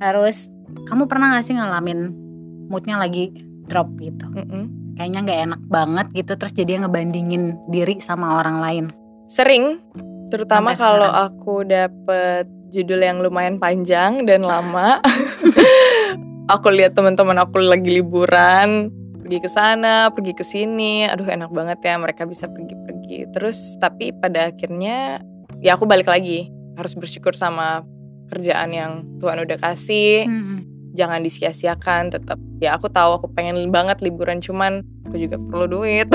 Terus 0.00 0.48
kamu 0.88 1.04
pernah 1.08 1.36
gak 1.36 1.44
sih 1.44 1.52
ngalamin 1.56 2.12
moodnya 2.72 2.96
lagi 2.96 3.32
drop 3.68 3.92
gitu? 4.00 4.24
Mm-mm. 4.32 4.81
Kayaknya 4.96 5.20
nggak 5.24 5.40
enak 5.50 5.62
banget 5.66 6.06
gitu 6.12 6.32
terus 6.36 6.52
jadi 6.52 6.84
ngebandingin 6.84 7.56
diri 7.72 7.98
sama 7.98 8.38
orang 8.40 8.56
lain. 8.60 8.84
Sering, 9.30 9.80
terutama 10.28 10.76
kalau 10.76 11.08
aku 11.08 11.64
dapet 11.64 12.44
judul 12.72 13.00
yang 13.04 13.20
lumayan 13.20 13.56
panjang 13.60 14.24
dan 14.24 14.44
lama. 14.44 15.00
aku 16.52 16.68
lihat 16.72 16.96
teman-teman 16.96 17.40
aku 17.40 17.60
lagi 17.60 18.00
liburan, 18.00 18.92
pergi 19.22 19.38
ke 19.38 19.48
sana, 19.48 20.12
pergi 20.12 20.32
ke 20.36 20.44
sini. 20.44 21.08
Aduh 21.08 21.28
enak 21.28 21.52
banget 21.52 21.80
ya 21.84 21.96
mereka 22.00 22.28
bisa 22.28 22.48
pergi-pergi. 22.48 23.32
Terus 23.32 23.76
tapi 23.80 24.12
pada 24.12 24.52
akhirnya 24.52 25.20
ya 25.60 25.76
aku 25.76 25.88
balik 25.88 26.08
lagi. 26.08 26.48
Harus 26.76 26.96
bersyukur 26.96 27.36
sama 27.36 27.84
kerjaan 28.32 28.72
yang 28.72 28.92
Tuhan 29.20 29.44
udah 29.44 29.58
kasih. 29.60 30.24
Hmm. 30.24 30.71
Jangan 30.92 31.24
disia-siakan 31.24 32.12
tetap. 32.12 32.38
Ya 32.60 32.76
aku 32.76 32.92
tahu 32.92 33.16
aku 33.16 33.26
pengen 33.32 33.56
banget 33.72 34.04
liburan 34.04 34.44
cuman 34.44 34.84
aku 35.08 35.16
juga 35.16 35.40
perlu 35.40 35.66
duit. 35.66 36.06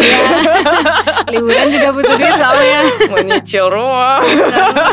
Liburan 1.33 1.67
juga 1.73 1.89
butuh 1.91 2.15
duit 2.15 2.35
soalnya. 2.37 2.81
Mau 3.11 3.19
nyicil 3.25 3.65
rumah. 3.67 4.21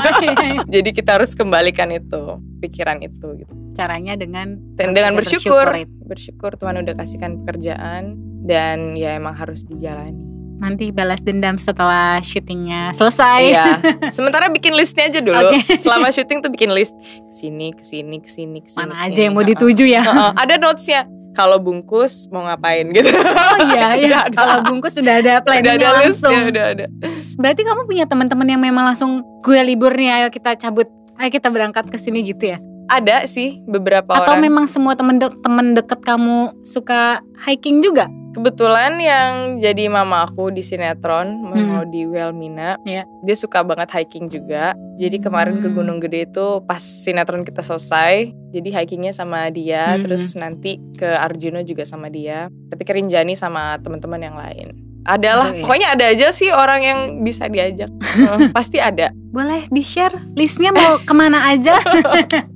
Jadi 0.74 0.90
kita 0.90 1.20
harus 1.20 1.36
kembalikan 1.36 1.92
itu, 1.92 2.40
pikiran 2.64 3.04
itu 3.04 3.44
gitu. 3.44 3.52
Caranya 3.74 4.18
dengan 4.18 4.56
Dan 4.74 4.96
dengan 4.96 5.14
bersyukur, 5.14 5.68
itu. 5.76 5.90
bersyukur 6.06 6.54
Tuhan 6.58 6.82
udah 6.82 6.94
kasihkan 6.96 7.42
pekerjaan 7.42 8.18
dan 8.44 8.98
ya 8.98 9.14
emang 9.14 9.36
harus 9.36 9.62
dijalani. 9.68 10.33
Nanti 10.54 10.94
balas 10.94 11.20
dendam 11.20 11.58
setelah 11.58 12.22
syutingnya 12.22 12.94
selesai. 12.94 13.42
Iya. 13.50 13.66
Sementara 14.16 14.48
bikin 14.48 14.72
listnya 14.72 15.10
aja 15.10 15.20
dulu. 15.20 15.50
Oke. 15.50 15.76
Selama 15.76 16.08
syuting 16.08 16.40
tuh 16.40 16.50
bikin 16.50 16.70
list 16.72 16.94
ke 17.02 17.34
sini, 17.34 17.74
ke 17.74 17.82
sini, 17.84 18.16
ke 18.22 18.30
sini, 18.30 18.58
ke 18.62 18.70
sini. 18.70 18.80
Mana 18.80 18.94
ke 18.94 19.00
sini. 19.02 19.12
aja 19.12 19.20
yang 19.26 19.34
mau 19.34 19.44
dituju 19.44 19.84
ya. 19.84 20.02
Heeh. 20.02 20.30
Ada 20.38 20.54
notesnya. 20.58 21.02
kalau 21.34 21.58
bungkus 21.58 22.30
mau 22.30 22.46
ngapain 22.46 22.86
gitu. 22.94 23.10
Oh 23.10 23.58
iya 23.74 23.98
ya. 24.14 24.20
Kalau 24.30 24.62
bungkus 24.70 24.94
sudah 24.94 25.18
ada 25.18 25.42
planningnya 25.42 25.82
udah 25.82 25.90
ada 25.90 25.98
langsung. 26.06 26.30
udah 26.30 26.64
ada. 26.78 26.86
Berarti 27.34 27.62
kamu 27.66 27.82
punya 27.90 28.04
teman-teman 28.06 28.46
yang 28.46 28.62
memang 28.62 28.86
langsung 28.86 29.26
gue 29.42 29.58
libur 29.66 29.90
nih, 29.98 30.22
ayo 30.22 30.26
kita 30.30 30.54
cabut, 30.54 30.86
ayo 31.18 31.28
kita 31.34 31.50
berangkat 31.50 31.90
ke 31.90 31.98
sini 31.98 32.22
gitu 32.22 32.54
ya? 32.54 32.62
Ada 32.86 33.24
sih 33.24 33.64
beberapa 33.64 34.12
Atau 34.12 34.34
orang. 34.34 34.44
memang 34.44 34.66
semua 34.66 34.92
temen 34.92 35.16
de- 35.16 35.38
temen 35.40 35.72
deket 35.72 36.00
kamu 36.00 36.52
suka 36.62 37.18
hiking 37.40 37.80
juga? 37.80 38.06
Kebetulan 38.30 38.98
yang 38.98 39.32
jadi 39.56 39.86
mama 39.86 40.26
aku 40.26 40.50
di 40.50 40.58
sinetron 40.58 41.38
mau 41.46 41.86
di 41.86 42.02
Wilmina, 42.02 42.74
Iya. 42.82 43.06
dia 43.22 43.36
suka 43.38 43.62
banget 43.62 43.88
hiking 43.88 44.26
juga. 44.26 44.74
Jadi 44.94 45.16
kemarin 45.18 45.58
ke 45.58 45.70
Hmm. 45.70 45.76
Gunung 45.76 45.98
Gede 45.98 46.26
itu 46.26 46.46
pas 46.60 46.82
sinetron 46.82 47.40
kita 47.40 47.62
selesai, 47.62 48.34
jadi 48.50 48.68
hikingnya 48.74 49.12
sama 49.12 49.48
dia, 49.48 49.94
Hmm. 49.94 50.02
terus 50.02 50.34
nanti 50.34 50.82
ke 50.92 51.06
Arjuna 51.06 51.62
juga 51.62 51.82
sama 51.82 52.10
dia, 52.10 52.50
tapi 52.66 52.82
ke 52.82 52.92
Rinjani 52.92 53.32
sama 53.32 53.78
teman-teman 53.78 54.18
yang 54.20 54.34
lain. 54.34 54.74
Adalah, 55.04 55.48
Seru 55.48 55.58
ya? 55.58 55.62
pokoknya 55.62 55.88
ada 55.90 56.04
aja 56.08 56.26
sih 56.30 56.48
orang 56.48 56.80
yang 56.80 56.98
bisa 57.20 57.46
diajak. 57.46 57.92
Pasti 58.56 58.76
ada. 58.76 59.14
Boleh 59.30 59.68
di-share 59.68 60.16
listnya 60.34 60.70
mau 60.70 60.98
ke 60.98 61.12
mana 61.12 61.54
aja? 61.54 61.78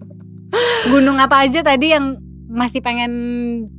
Gunung 0.87 1.17
apa 1.17 1.43
aja 1.43 1.61
tadi 1.61 1.91
yang 1.91 2.17
masih 2.47 2.79
pengen 2.79 3.12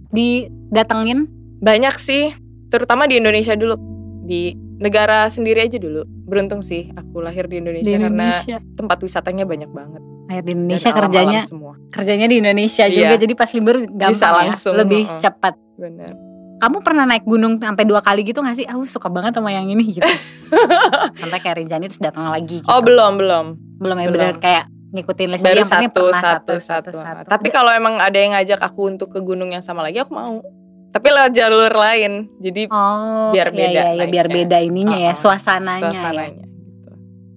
didatengin? 0.09 1.25
Banyak 1.59 1.95
sih, 1.95 2.31
terutama 2.67 3.05
di 3.05 3.17
Indonesia 3.17 3.53
dulu. 3.53 3.75
Di 4.21 4.53
negara 4.77 5.27
sendiri 5.27 5.59
aja 5.61 5.75
dulu. 5.75 6.05
Beruntung 6.23 6.61
sih 6.61 6.87
aku 6.89 7.19
lahir 7.19 7.45
di 7.45 7.57
Indonesia, 7.57 7.89
Di 7.89 7.97
karena 7.97 8.29
Indonesia. 8.37 8.57
tempat 8.75 8.97
wisatanya 8.99 9.43
banyak 9.43 9.67
banget. 9.67 10.01
Lahir 10.25 10.43
di 10.43 10.47
Dan 10.47 10.57
Indonesia 10.61 10.87
alam-alam 10.87 11.03
kerjanya 11.03 11.41
semua. 11.41 11.73
kerjanya 11.89 12.27
di 12.29 12.35
Indonesia 12.37 12.85
Iya. 12.85 12.95
juga 12.95 13.15
jadi 13.17 13.33
pas 13.33 13.49
libur 13.49 13.75
gampang 13.83 14.13
Bisa 14.13 14.27
ya, 14.27 14.33
langsung, 14.37 14.73
lebih 14.75 15.01
heeh. 15.03 15.19
cepat. 15.19 15.53
Benar. 15.75 16.13
Kamu 16.59 16.77
pernah 16.79 17.03
naik 17.03 17.23
gunung 17.23 17.57
sampai 17.57 17.83
dua 17.83 17.99
kali 17.99 18.21
gitu 18.21 18.39
gak 18.39 18.53
sih? 18.53 18.63
Aku 18.63 18.83
suka 18.85 19.07
banget 19.07 19.33
sama 19.33 19.49
yang 19.49 19.65
ini 19.65 19.89
gitu. 19.89 20.03
sampai 21.19 21.39
kayak 21.39 21.55
Rinjani 21.57 21.87
terus 21.87 21.99
datang 21.99 22.27
lagi 22.27 22.59
gitu. 22.59 22.67
Oh 22.67 22.79
belum 22.79 23.15
belum, 23.15 23.45
belum 23.79 23.95
ya 23.95 24.05
belum. 24.05 24.13
bener 24.13 24.35
kayak 24.37 24.65
ngikutin 24.89 25.27
les 25.29 25.41
baru 25.41 25.61
yang 25.61 25.69
penting 25.69 25.91
satu, 25.93 26.03
pernah 26.09 26.21
satu 26.21 26.53
satu 26.57 27.25
Tapi 27.29 27.47
kalau 27.53 27.69
emang 27.69 28.01
ada 28.01 28.17
yang 28.17 28.33
ngajak 28.33 28.59
aku 28.59 28.89
untuk 28.89 29.13
ke 29.13 29.19
gunung 29.21 29.53
yang 29.53 29.61
sama 29.61 29.85
lagi 29.85 30.01
aku 30.01 30.13
mau. 30.13 30.41
Tapi 30.89 31.05
lewat 31.05 31.31
jalur 31.37 31.69
lain, 31.69 32.25
jadi 32.41 32.65
oh 32.65 33.29
biar 33.29 33.53
iya, 33.53 33.57
beda 33.61 33.81
iya, 33.85 33.85
iya, 33.93 34.05
biar 34.09 34.25
beda 34.25 34.57
ininya 34.57 34.97
ya 34.97 35.13
Uh-uh. 35.13 35.21
suasananya, 35.21 35.85
ya. 35.85 35.93
suasananya. 35.93 36.45
Gitu. 36.49 36.93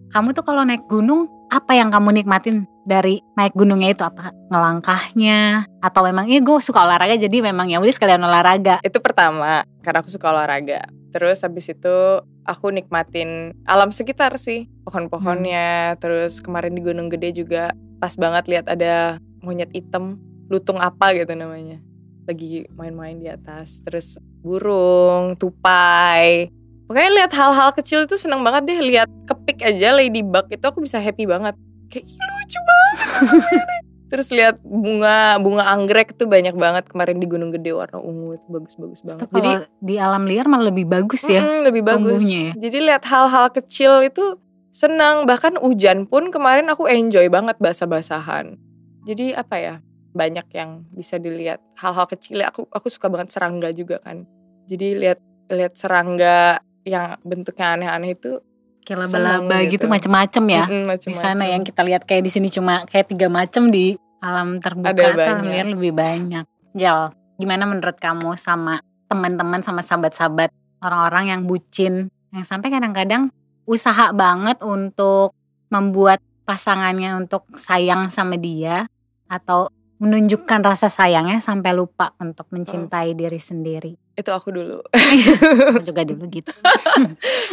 Kamu 0.09 0.28
tuh 0.32 0.44
kalau 0.49 0.64
naik 0.64 0.88
gunung 0.88 1.28
apa 1.52 1.76
yang 1.76 1.92
kamu 1.92 2.25
nikmatin 2.25 2.64
dari 2.88 3.21
naik 3.37 3.52
gunungnya 3.52 3.92
itu 3.92 4.02
apa 4.09 4.32
ngelangkahnya 4.49 5.68
atau 5.85 6.00
memang 6.09 6.32
iya 6.32 6.40
gue 6.40 6.56
suka 6.64 6.80
olahraga 6.80 7.14
jadi 7.21 7.44
memang 7.44 7.68
ya 7.68 7.78
udah 7.78 7.92
sekalian 7.92 8.25
olahraga 8.25 8.80
Itu 8.80 9.04
pertama, 9.04 9.62
karena 9.85 10.00
aku 10.00 10.09
suka 10.09 10.32
olahraga. 10.32 10.88
Terus 11.12 11.44
habis 11.44 11.68
itu 11.68 11.97
aku 12.46 12.70
nikmatin 12.75 13.52
alam 13.66 13.90
sekitar 13.94 14.34
sih, 14.38 14.68
pohon-pohonnya. 14.87 15.96
Terus 15.99 16.42
kemarin 16.42 16.75
di 16.75 16.82
Gunung 16.82 17.08
Gede 17.08 17.32
juga 17.34 17.75
pas 18.02 18.14
banget 18.18 18.50
lihat 18.50 18.66
ada 18.70 19.18
monyet 19.42 19.70
hitam, 19.75 20.18
lutung 20.50 20.78
apa 20.78 21.14
gitu 21.14 21.32
namanya. 21.34 21.78
Lagi 22.26 22.66
main-main 22.75 23.18
di 23.18 23.28
atas. 23.30 23.82
Terus 23.82 24.18
burung, 24.42 25.34
tupai. 25.38 26.50
Pokoknya 26.87 27.11
lihat 27.25 27.32
hal-hal 27.32 27.70
kecil 27.72 28.04
itu 28.04 28.20
seneng 28.20 28.44
banget 28.44 28.68
deh. 28.68 28.80
Lihat 28.82 29.08
kepik 29.26 29.64
aja 29.64 29.96
ladybug 29.96 30.46
itu 30.50 30.64
aku 30.66 30.84
bisa 30.84 31.00
happy 31.00 31.24
banget. 31.24 31.57
Kayak 31.88 32.05
"Ih, 32.09 32.18
lucu 32.20 32.59
banget. 32.61 33.85
Terus 34.12 34.29
lihat 34.29 34.61
bunga 34.61 35.40
bunga 35.40 35.72
anggrek 35.72 36.12
tuh 36.20 36.29
banyak 36.29 36.53
banget 36.53 36.85
kemarin 36.85 37.16
di 37.16 37.25
Gunung 37.25 37.48
Gede 37.48 37.72
warna 37.72 37.96
ungu 37.96 38.37
itu 38.37 38.44
bagus-bagus 38.53 39.01
banget. 39.01 39.25
Tuh 39.25 39.40
Jadi 39.40 39.51
di 39.81 39.94
alam 39.96 40.29
liar 40.29 40.53
malah 40.53 40.68
lebih 40.68 40.85
bagus 40.85 41.25
ya 41.25 41.40
Mm-mm, 41.40 41.64
lebih 41.64 41.81
bagus. 41.81 42.20
ya. 42.20 42.53
Jadi 42.53 42.79
lihat 42.92 43.09
hal-hal 43.09 43.48
kecil 43.48 44.05
itu 44.05 44.37
senang. 44.68 45.25
Bahkan 45.25 45.57
hujan 45.64 46.05
pun 46.05 46.29
kemarin 46.29 46.68
aku 46.68 46.92
enjoy 46.92 47.33
banget 47.33 47.57
basah-basahan. 47.57 48.61
Jadi 49.09 49.33
apa 49.33 49.57
ya? 49.57 49.75
Banyak 50.12 50.44
yang 50.53 50.85
bisa 50.92 51.16
dilihat 51.16 51.64
hal-hal 51.81 52.05
kecil. 52.05 52.44
Aku 52.44 52.68
aku 52.68 52.92
suka 52.92 53.09
banget 53.09 53.33
serangga 53.33 53.72
juga 53.72 53.96
kan. 54.05 54.29
Jadi 54.68 54.92
lihat 54.92 55.25
lihat 55.48 55.72
serangga 55.72 56.61
yang 56.85 57.16
bentuknya 57.25 57.81
aneh-aneh 57.81 58.12
itu 58.12 58.44
kayak 58.83 59.07
laba-laba 59.07 59.57
gitu, 59.66 59.71
gitu. 59.79 59.87
macem-macem 59.87 60.45
ya 60.51 60.64
mm-mm, 60.66 60.99
di 60.99 61.14
sana 61.14 61.45
yang 61.47 61.62
kita 61.62 61.87
lihat 61.87 62.03
kayak 62.03 62.27
di 62.27 62.31
sini 62.35 62.49
cuma 62.51 62.83
kayak 62.87 63.11
tiga 63.11 63.31
macam 63.31 63.71
di 63.71 63.95
alam 64.23 64.62
terbuka 64.62 64.95
Ada 64.95 65.35
alam 65.35 65.42
liar 65.42 65.66
lebih 65.66 65.92
banyak. 65.99 66.47
Jel, 66.79 67.11
gimana 67.42 67.66
menurut 67.66 67.99
kamu 67.99 68.38
sama 68.38 68.79
teman-teman 69.11 69.61
sama 69.61 69.83
sahabat-sahabat 69.83 70.55
orang-orang 70.79 71.35
yang 71.35 71.40
bucin 71.45 72.09
yang 72.33 72.47
sampai 72.47 72.71
kadang-kadang 72.73 73.29
usaha 73.66 74.14
banget 74.14 74.62
untuk 74.64 75.35
membuat 75.68 76.23
pasangannya 76.47 77.18
untuk 77.18 77.45
sayang 77.59 78.09
sama 78.09 78.38
dia 78.38 78.88
atau 79.29 79.68
menunjukkan 80.02 80.60
rasa 80.66 80.90
sayangnya 80.90 81.38
sampai 81.38 81.70
lupa 81.70 82.10
untuk 82.18 82.50
mencintai 82.50 83.14
diri 83.14 83.38
sendiri. 83.38 83.94
itu 84.12 84.28
aku 84.28 84.52
dulu. 84.52 84.84
Aku 85.72 85.88
juga 85.88 86.04
dulu 86.04 86.28
gitu. 86.28 86.52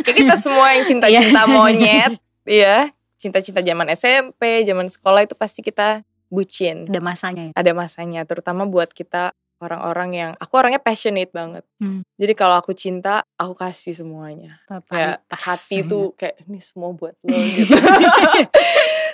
Kayak 0.03 0.17
kita 0.27 0.35
semua 0.35 0.75
yang 0.75 0.83
cinta-cinta 0.83 1.47
monyet, 1.47 2.19
iya, 2.43 2.91
cinta-cinta 3.15 3.63
zaman 3.63 3.87
SMP, 3.95 4.67
zaman 4.67 4.91
sekolah 4.91 5.23
itu 5.23 5.39
pasti 5.39 5.63
kita 5.63 6.03
bucin. 6.27 6.89
Ada 6.91 6.99
masanya 6.99 7.43
ya. 7.47 7.53
ada 7.55 7.71
masanya 7.71 8.21
terutama 8.27 8.67
buat 8.67 8.91
kita 8.91 9.31
orang-orang 9.59 10.09
yang 10.11 10.31
aku 10.35 10.53
orangnya 10.55 10.79
passionate 10.79 11.29
banget 11.29 11.63
Hmm. 11.79 12.03
jadi 12.15 12.33
kalau 12.33 12.55
aku 12.55 12.71
cinta 12.71 13.23
aku 13.35 13.55
kasih 13.55 13.93
semuanya 13.93 14.59
kayak 14.87 15.23
Totalitas. 15.23 15.41
hati 15.43 15.77
tuh 15.91 16.11
kayak 16.13 16.43
ini 16.43 16.59
semua 16.59 16.91
buat 16.91 17.15
lo 17.21 17.35
gitu 17.35 17.71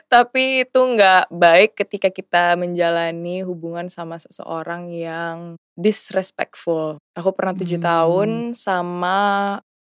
tapi 0.08 0.64
itu 0.64 0.80
nggak 0.80 1.30
baik 1.30 1.72
ketika 1.76 2.10
kita 2.10 2.54
menjalani 2.56 3.42
hubungan 3.42 3.86
sama 3.88 4.18
seseorang 4.18 4.90
yang 4.90 5.58
disrespectful 5.76 6.98
aku 7.12 7.30
pernah 7.32 7.54
tujuh 7.54 7.78
Hmm. 7.78 7.86
tahun 7.86 8.30
sama 8.54 9.18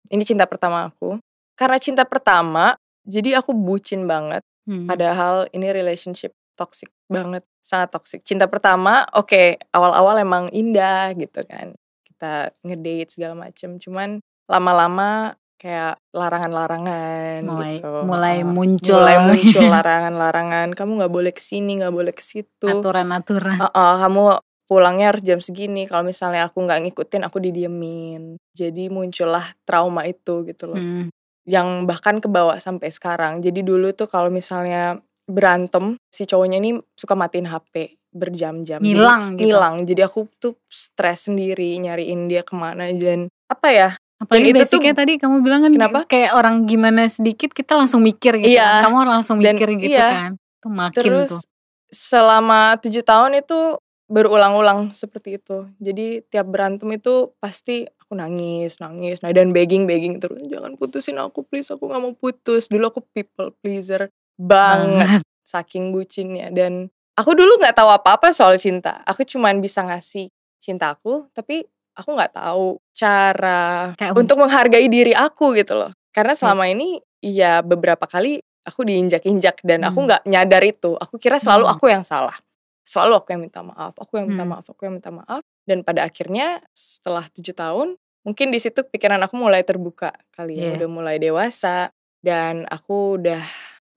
ini 0.09 0.23
cinta 0.23 0.45
pertama 0.45 0.87
aku 0.87 1.19
karena 1.55 1.77
cinta 1.77 2.05
pertama 2.05 2.77
jadi 3.03 3.41
aku 3.41 3.53
bucin 3.53 4.05
banget 4.05 4.45
Hmm. 4.69 4.85
Padahal 4.87 5.49
ini 5.51 5.73
relationship 5.73 6.31
toxic 6.61 6.93
banget, 7.09 7.41
sangat 7.65 7.89
toxic. 7.97 8.21
Cinta 8.21 8.45
pertama, 8.45 9.09
oke, 9.17 9.57
awal-awal 9.73 10.21
emang 10.21 10.45
indah 10.53 11.17
gitu 11.17 11.41
kan. 11.49 11.73
Kita 12.05 12.53
ngedate 12.61 13.09
segala 13.17 13.33
macem, 13.49 13.81
cuman 13.81 14.21
lama-lama 14.45 15.33
kayak 15.57 16.01
larangan-larangan 16.17 17.45
mulai 17.45 17.77
gitu. 17.77 17.89
mulai 18.09 18.37
muncul 18.45 18.97
mulai 18.97 19.17
muncul 19.21 19.65
larangan-larangan. 19.69 20.69
Kamu 20.73 20.91
nggak 21.05 21.13
boleh 21.13 21.33
ke 21.37 21.43
sini, 21.43 21.81
nggak 21.81 21.93
boleh 21.93 22.13
ke 22.13 22.25
situ. 22.25 22.69
aturan-aturan. 22.69 23.61
Heeh, 23.61 23.93
kamu 24.01 24.41
pulangnya 24.65 25.13
harus 25.13 25.23
jam 25.27 25.41
segini. 25.43 25.85
Kalau 25.85 26.07
misalnya 26.07 26.49
aku 26.49 26.65
nggak 26.65 26.81
ngikutin, 26.89 27.23
aku 27.29 27.43
didiemin. 27.45 28.41
Jadi 28.57 28.89
muncullah 28.89 29.45
trauma 29.69 30.09
itu 30.09 30.47
gitu 30.49 30.71
loh 30.73 30.81
Hmm. 30.81 31.13
yang 31.49 31.85
bahkan 31.85 32.21
kebawa 32.25 32.57
sampai 32.57 32.89
sekarang. 32.89 33.45
Jadi 33.45 33.61
dulu 33.61 33.91
tuh 33.93 34.07
kalau 34.09 34.31
misalnya 34.33 34.97
berantem, 35.31 35.97
si 36.11 36.27
cowoknya 36.27 36.59
ini 36.59 36.77
suka 36.93 37.15
matiin 37.15 37.47
HP 37.47 37.97
berjam-jam. 38.11 38.83
Jadi 38.83 38.91
Ngilang 38.91 39.39
gitu. 39.39 39.47
Ngilang. 39.47 39.75
Jadi 39.87 40.01
aku 40.03 40.27
tuh 40.37 40.59
stres 40.67 41.31
sendiri 41.31 41.79
nyariin 41.79 42.27
dia 42.27 42.43
ke 42.43 42.53
mana 42.53 42.91
dan 42.91 43.31
apa 43.47 43.69
ya? 43.71 43.91
Apalagi 44.21 44.53
Dan 44.53 44.61
itu 44.61 44.77
tuh- 44.77 44.93
tadi 44.93 45.13
kamu 45.17 45.41
bilang 45.41 45.65
kan 45.65 45.73
Kenapa? 45.73 46.01
kayak 46.05 46.37
orang 46.37 46.69
gimana 46.69 47.09
sedikit 47.09 47.51
kita 47.51 47.73
langsung 47.73 48.05
mikir 48.05 48.37
gitu 48.37 48.53
Iya. 48.53 48.83
kan. 48.83 48.91
Kamu 48.91 48.97
langsung 49.09 49.37
Dan 49.41 49.57
mikir 49.57 49.71
gitu 49.79 49.97
iya. 49.97 50.09
kan. 50.13 50.31
Tuh 50.61 50.69
makin 50.69 51.01
Terus 51.01 51.31
tuh. 51.33 51.41
selama 51.89 52.77
tujuh 52.77 53.01
tahun 53.01 53.41
itu 53.41 53.81
berulang-ulang 54.11 54.91
seperti 54.93 55.39
itu. 55.39 55.71
Jadi 55.79 56.27
tiap 56.27 56.51
berantem 56.51 56.91
itu 56.91 57.33
pasti 57.39 57.87
aku 57.97 58.13
nangis, 58.13 58.83
nangis, 58.83 59.23
nah 59.23 59.31
dan 59.31 59.55
begging, 59.55 59.87
begging 59.87 60.19
terus 60.19 60.43
jangan 60.45 60.75
putusin 60.75 61.15
aku 61.17 61.47
please, 61.47 61.71
aku 61.71 61.87
nggak 61.87 62.03
mau 62.03 62.13
putus. 62.13 62.67
Dulu 62.67 62.91
aku 62.91 63.01
people 63.09 63.55
pleaser 63.57 64.11
banget, 64.41 65.21
saking 65.45 65.93
bucinnya 65.93 66.49
dan 66.51 66.89
aku 67.15 67.37
dulu 67.37 67.61
nggak 67.61 67.77
tahu 67.77 67.91
apa-apa 67.93 68.33
soal 68.33 68.57
cinta. 68.57 69.05
Aku 69.05 69.21
cuman 69.23 69.61
bisa 69.61 69.85
ngasih 69.85 70.33
cinta 70.57 70.97
aku, 70.97 71.29
tapi 71.37 71.65
aku 71.93 72.17
nggak 72.17 72.33
tahu 72.33 72.81
cara 72.97 73.93
Kayak 73.97 74.17
untuk 74.17 74.41
menghargai 74.41 74.89
diri 74.89 75.13
aku 75.13 75.53
gitu 75.57 75.77
loh. 75.77 75.93
Karena 76.11 76.33
selama 76.33 76.65
ini 76.67 76.99
ya 77.21 77.61
beberapa 77.61 78.09
kali 78.09 78.41
aku 78.65 78.85
diinjak-injak 78.85 79.61
dan 79.65 79.85
aku 79.85 80.01
Hmm. 80.01 80.07
nggak 80.09 80.23
nyadar 80.25 80.63
itu. 80.65 80.97
Aku 80.97 81.21
kira 81.21 81.37
selalu 81.37 81.69
Hmm. 81.69 81.75
aku 81.77 81.85
yang 81.93 82.05
salah. 82.05 82.37
Selalu 82.85 83.13
aku 83.23 83.29
yang 83.37 83.43
minta 83.45 83.61
maaf, 83.63 83.95
aku 83.97 84.19
yang 84.19 84.27
minta 84.33 84.43
Hmm. 84.43 84.53
maaf, 84.57 84.67
aku 84.67 84.81
yang 84.89 84.95
minta 84.99 85.13
maaf. 85.13 85.43
Dan 85.69 85.85
pada 85.87 86.03
akhirnya 86.03 86.59
setelah 86.75 87.23
tujuh 87.31 87.55
tahun, 87.55 87.95
mungkin 88.27 88.51
di 88.51 88.59
situ 88.59 88.83
pikiran 88.83 89.21
aku 89.23 89.39
mulai 89.39 89.63
terbuka 89.63 90.11
kali 90.35 90.59
ya, 90.59 90.75
Iya. 90.75 90.83
udah 90.83 90.89
mulai 90.91 91.17
dewasa 91.17 91.89
dan 92.21 92.67
aku 92.67 93.17
udah 93.23 93.41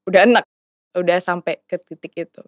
udah 0.04 0.22
enak, 0.24 0.46
udah 0.94 1.18
sampai 1.18 1.60
ke 1.64 1.78
titik 1.78 2.14
itu. 2.18 2.42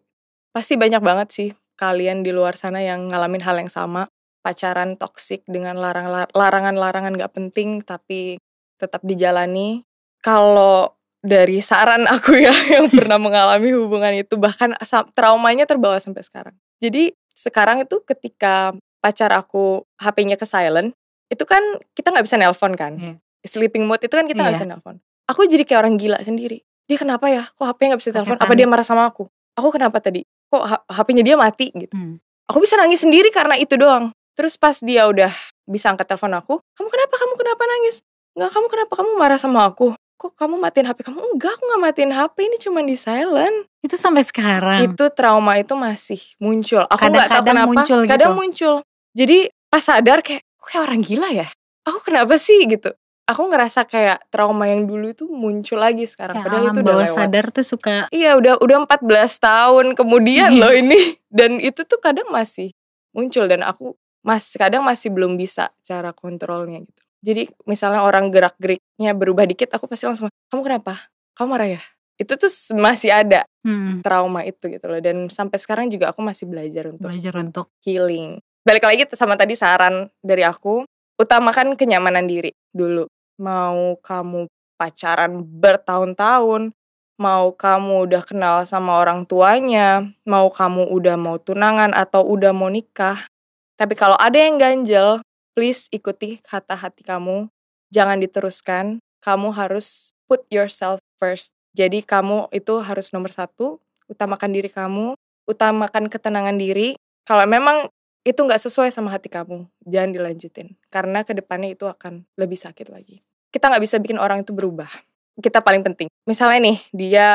Pasti 0.51 0.75
banyak 0.75 0.99
banget 0.99 1.27
sih 1.29 1.49
kalian 1.75 2.21
di 2.21 2.31
luar 2.31 2.55
sana 2.55 2.79
yang 2.79 3.07
ngalamin 3.07 3.41
hal 3.41 3.57
yang 3.57 3.69
sama. 3.69 4.07
pacaran 4.45 4.93
toksik 4.93 5.41
dengan 5.49 5.73
larang- 5.73 6.29
larangan-larangan 6.29 7.17
gak 7.17 7.33
penting 7.33 7.81
tapi 7.81 8.37
tetap 8.77 9.01
dijalani. 9.01 9.81
Kalau 10.21 10.93
dari 11.17 11.65
saran 11.65 12.05
aku 12.13 12.37
ya 12.37 12.53
yang 12.69 12.93
pernah 12.93 13.17
mengalami 13.17 13.73
hubungan 13.73 14.13
itu 14.13 14.37
bahkan 14.37 14.77
traumanya 15.17 15.65
terbawa 15.65 15.97
sampai 15.97 16.21
sekarang. 16.21 16.53
Jadi 16.77 17.09
sekarang 17.33 17.81
itu 17.81 18.05
ketika 18.05 18.77
pacar 19.01 19.33
aku 19.33 19.81
HP-nya 19.97 20.37
ke 20.37 20.45
silent, 20.45 20.93
itu 21.25 21.41
kan 21.41 21.65
kita 21.97 22.13
nggak 22.13 22.29
bisa 22.29 22.37
nelpon 22.37 22.77
kan. 22.77 22.93
Iya. 23.01 23.13
Sleeping 23.49 23.89
mode 23.89 24.05
itu 24.05 24.13
kan 24.13 24.29
kita 24.29 24.45
nggak 24.45 24.53
Iya. 24.53 24.61
bisa 24.61 24.69
nelpon. 24.69 25.01
Aku 25.25 25.49
jadi 25.49 25.65
kayak 25.65 25.81
orang 25.81 25.97
gila 25.97 26.21
sendiri. 26.21 26.61
Dia 26.85 26.97
kenapa 27.01 27.25
ya? 27.33 27.49
Kok 27.57 27.65
HP 27.65 27.79
nggak 27.89 27.99
bisa 28.01 28.11
telepon? 28.13 28.37
Apa 28.37 28.53
dia 28.53 28.67
marah 28.69 28.85
sama 28.85 29.09
aku? 29.09 29.25
Aku 29.57 29.73
kenapa 29.73 29.97
tadi? 29.97 30.21
Kok 30.53 30.85
HP-nya 30.89 31.23
dia 31.25 31.35
mati 31.35 31.73
gitu? 31.73 31.93
Hmm. 31.95 32.21
Aku 32.45 32.61
bisa 32.61 32.77
nangis 32.77 33.01
sendiri 33.01 33.33
karena 33.33 33.57
itu 33.57 33.73
doang. 33.73 34.13
Terus 34.37 34.59
pas 34.59 34.77
dia 34.83 35.09
udah 35.09 35.31
bisa 35.65 35.89
angkat 35.89 36.05
telepon 36.05 36.35
aku, 36.37 36.53
kamu 36.77 36.87
kenapa? 36.91 37.13
Kamu 37.17 37.33
kenapa 37.39 37.63
nangis? 37.65 38.05
Enggak, 38.37 38.51
kamu 38.53 38.67
kenapa? 38.69 38.93
Kamu 38.99 39.09
marah 39.17 39.39
sama 39.41 39.65
aku? 39.65 39.95
Kok 40.15 40.31
kamu 40.37 40.55
matiin 40.61 40.85
HP 40.85 40.99
kamu? 41.07 41.17
Enggak, 41.33 41.57
aku 41.57 41.63
nggak 41.65 41.81
matiin 41.81 42.11
HP. 42.13 42.35
Ini 42.45 42.57
cuma 42.61 42.79
di 42.85 42.95
silent. 42.99 43.57
Itu 43.81 43.95
sampai 43.97 44.21
sekarang. 44.27 44.91
Itu 44.91 45.09
trauma 45.09 45.57
itu 45.57 45.73
masih 45.73 46.21
muncul. 46.37 46.85
Aku 46.85 46.99
nggak 47.01 47.31
tahu 47.31 47.41
Kadang-kadang 47.41 47.55
kenapa. 47.55 47.71
muncul 47.71 47.99
gitu. 48.03 48.11
Kadang 48.11 48.31
muncul. 48.37 48.75
Jadi 49.15 49.37
pas 49.71 49.83
sadar 49.83 50.19
kayak, 50.19 50.43
"Kok 50.59 50.67
kayak 50.67 50.83
orang 50.83 51.01
gila 51.01 51.29
ya? 51.31 51.47
Aku 51.87 51.99
kenapa 52.03 52.35
sih 52.35 52.67
gitu? 52.67 52.91
Aku 53.25 53.49
ngerasa 53.49 53.89
kayak 53.89 54.29
trauma 54.29 54.69
yang 54.69 54.85
dulu 54.85 55.09
itu 55.09 55.25
muncul 55.25 55.81
lagi 55.81 56.05
sekarang. 56.05 56.45
Kayak 56.45 56.45
Padahal 56.45 56.65
itu 56.69 56.79
udah 56.85 56.95
lewat. 57.01 57.17
sadar 57.17 57.45
tuh 57.49 57.65
suka 57.65 58.05
Iya 58.13 58.37
udah 58.37 58.61
udah 58.61 58.77
14 58.85 59.01
tahun 59.41 59.85
kemudian 59.97 60.53
Iya. 60.53 60.61
loh 60.61 60.73
ini 60.73 60.99
dan 61.41 61.57
itu 61.57 61.81
tuh 61.89 61.97
kadang 61.97 62.29
masih 62.29 62.69
muncul 63.17 63.49
dan 63.49 63.65
aku 63.65 63.97
masih 64.21 64.61
kadang 64.61 64.85
masih 64.85 65.09
belum 65.09 65.41
bisa 65.41 65.73
cara 65.81 66.13
kontrolnya 66.13 66.85
gitu. 66.85 67.01
Jadi 67.25 67.49
misalnya 67.65 68.05
orang 68.05 68.29
gerak 68.29 68.53
geriknya 68.61 69.17
berubah 69.17 69.49
dikit 69.49 69.73
aku 69.73 69.89
pasti 69.89 70.05
langsung 70.05 70.29
kamu 70.53 70.61
kenapa? 70.61 71.09
Kamu 71.33 71.49
marah 71.49 71.69
ya? 71.77 71.81
Itu 72.21 72.37
tuh 72.37 72.47
masih 72.77 73.09
ada 73.09 73.41
hmm, 73.65 74.05
trauma 74.05 74.45
itu 74.45 74.69
gitu 74.69 74.85
loh 74.85 75.01
dan 75.01 75.33
sampai 75.33 75.57
sekarang 75.57 75.89
juga 75.89 76.13
aku 76.13 76.21
masih 76.21 76.45
belajar 76.45 76.93
untuk 76.93 77.09
belajar 77.09 77.33
untuk 77.41 77.73
healing. 77.81 78.37
Balik 78.61 78.85
lagi 78.85 79.03
sama 79.17 79.33
tadi 79.33 79.57
saran 79.57 80.09
dari 80.21 80.45
aku, 80.45 80.85
utamakan 81.17 81.73
kenyamanan 81.73 82.29
diri 82.29 82.53
dulu. 82.69 83.09
Mau 83.35 83.99
kamu 83.99 84.47
pacaran 84.79 85.43
bertahun-tahun, 85.43 86.71
mau 87.15 87.45
kamu 87.55 88.07
udah 88.07 88.23
kenal 88.23 88.63
sama 88.67 88.99
orang 88.99 89.23
tuanya, 89.23 90.07
mau 90.27 90.51
kamu 90.51 90.91
udah 90.91 91.15
mau 91.15 91.39
tunangan 91.39 91.95
atau 91.95 92.23
udah 92.23 92.51
mau 92.51 92.67
nikah. 92.67 93.27
Tapi 93.75 93.95
kalau 93.95 94.15
ada 94.19 94.35
yang 94.35 94.55
ganjel, 94.55 95.19
please 95.55 95.87
ikuti 95.91 96.39
kata 96.43 96.75
hati 96.75 97.03
kamu. 97.03 97.51
Jangan 97.91 98.19
diteruskan. 98.19 98.99
Kamu 99.23 99.55
harus 99.55 100.13
put 100.29 100.45
yourself 100.53 101.01
first. 101.17 101.51
Jadi 101.75 102.05
kamu 102.05 102.47
itu 102.55 102.79
harus 102.79 103.11
nomor 103.11 103.33
satu, 103.33 103.81
utamakan 104.07 104.53
diri 104.53 104.69
kamu, 104.71 105.17
utamakan 105.49 106.07
ketenangan 106.07 106.55
diri. 106.55 106.95
Kalau 107.25 107.43
memang 107.49 107.89
itu 108.25 108.41
nggak 108.41 108.57
sesuai 108.57 108.89
sama 108.89 109.13
hati 109.13 109.29
kamu, 109.29 109.69
jangan 109.85 110.09
dilanjutin. 110.09 110.73
Karena 110.89 111.21
ke 111.21 111.37
depannya 111.37 111.77
itu 111.77 111.85
akan 111.85 112.25
lebih 112.41 112.57
sakit 112.57 112.89
lagi. 112.89 113.21
Kita 113.53 113.69
nggak 113.69 113.83
bisa 113.85 114.01
bikin 114.01 114.17
orang 114.17 114.41
itu 114.41 114.51
berubah. 114.51 114.89
Kita 115.37 115.61
paling 115.61 115.85
penting. 115.85 116.09
Misalnya 116.25 116.73
nih, 116.73 116.77
dia 116.89 117.27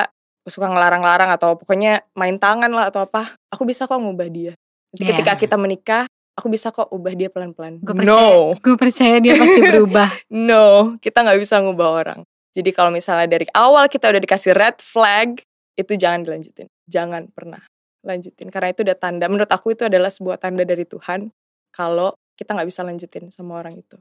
suka 0.50 0.66
ngelarang-larang 0.66 1.30
atau 1.30 1.54
pokoknya 1.54 2.02
main 2.18 2.36
tangan 2.42 2.74
lah 2.74 2.90
atau 2.90 3.06
apa. 3.06 3.38
Aku 3.54 3.62
bisa 3.62 3.86
kok 3.86 4.02
ngubah 4.02 4.26
dia. 4.28 4.52
Nanti 4.90 5.06
Iya. 5.06 5.10
ketika 5.14 5.32
kita 5.38 5.54
menikah, 5.54 6.10
aku 6.34 6.50
bisa 6.50 6.74
kok 6.74 6.90
ubah 6.90 7.14
dia 7.14 7.30
pelan-pelan. 7.30 7.78
gue 7.78 7.94
percaya, 7.94 8.10
No, 8.10 8.58
gue 8.58 8.74
percaya 8.74 9.16
dia 9.22 9.38
pasti 9.38 9.60
berubah. 9.62 10.10
no, 10.50 10.98
kita 10.98 11.22
nggak 11.22 11.38
bisa 11.38 11.62
ngubah 11.62 11.88
orang. 12.02 12.20
Jadi 12.50 12.74
kalau 12.74 12.90
misalnya 12.90 13.30
dari 13.30 13.46
awal 13.54 13.86
kita 13.86 14.10
udah 14.10 14.18
dikasih 14.18 14.58
red 14.58 14.82
flag, 14.82 15.38
itu 15.78 15.92
jangan 15.94 16.26
dilanjutin. 16.26 16.66
Jangan 16.90 17.30
pernah 17.30 17.62
lanjutin. 18.04 18.48
Karena 18.48 18.72
itu 18.72 18.80
udah 18.84 18.96
tanda, 18.96 19.26
menurut 19.28 19.50
aku 19.50 19.72
itu 19.76 19.86
adalah 19.86 20.08
sebuah 20.08 20.40
tanda 20.40 20.64
dari 20.64 20.84
Tuhan 20.84 21.30
kalau 21.70 22.16
kita 22.36 22.56
nggak 22.56 22.68
bisa 22.68 22.80
lanjutin 22.84 23.28
sama 23.28 23.60
orang 23.60 23.76
itu. 23.76 23.96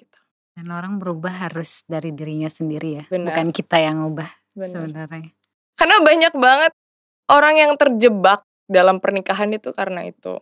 Gitu. 0.00 0.18
Dan 0.56 0.72
orang 0.72 0.96
berubah 0.96 1.48
harus 1.48 1.84
dari 1.84 2.12
dirinya 2.12 2.48
sendiri 2.48 2.88
ya, 3.02 3.04
Benar. 3.12 3.32
bukan 3.32 3.48
kita 3.52 3.76
yang 3.80 4.12
Benar. 4.12 4.32
sebenarnya. 4.56 5.30
Karena 5.76 5.96
banyak 6.00 6.34
banget 6.40 6.72
orang 7.28 7.54
yang 7.60 7.72
terjebak 7.76 8.40
dalam 8.66 8.98
pernikahan 8.98 9.52
itu 9.52 9.70
karena 9.76 10.08
itu. 10.08 10.40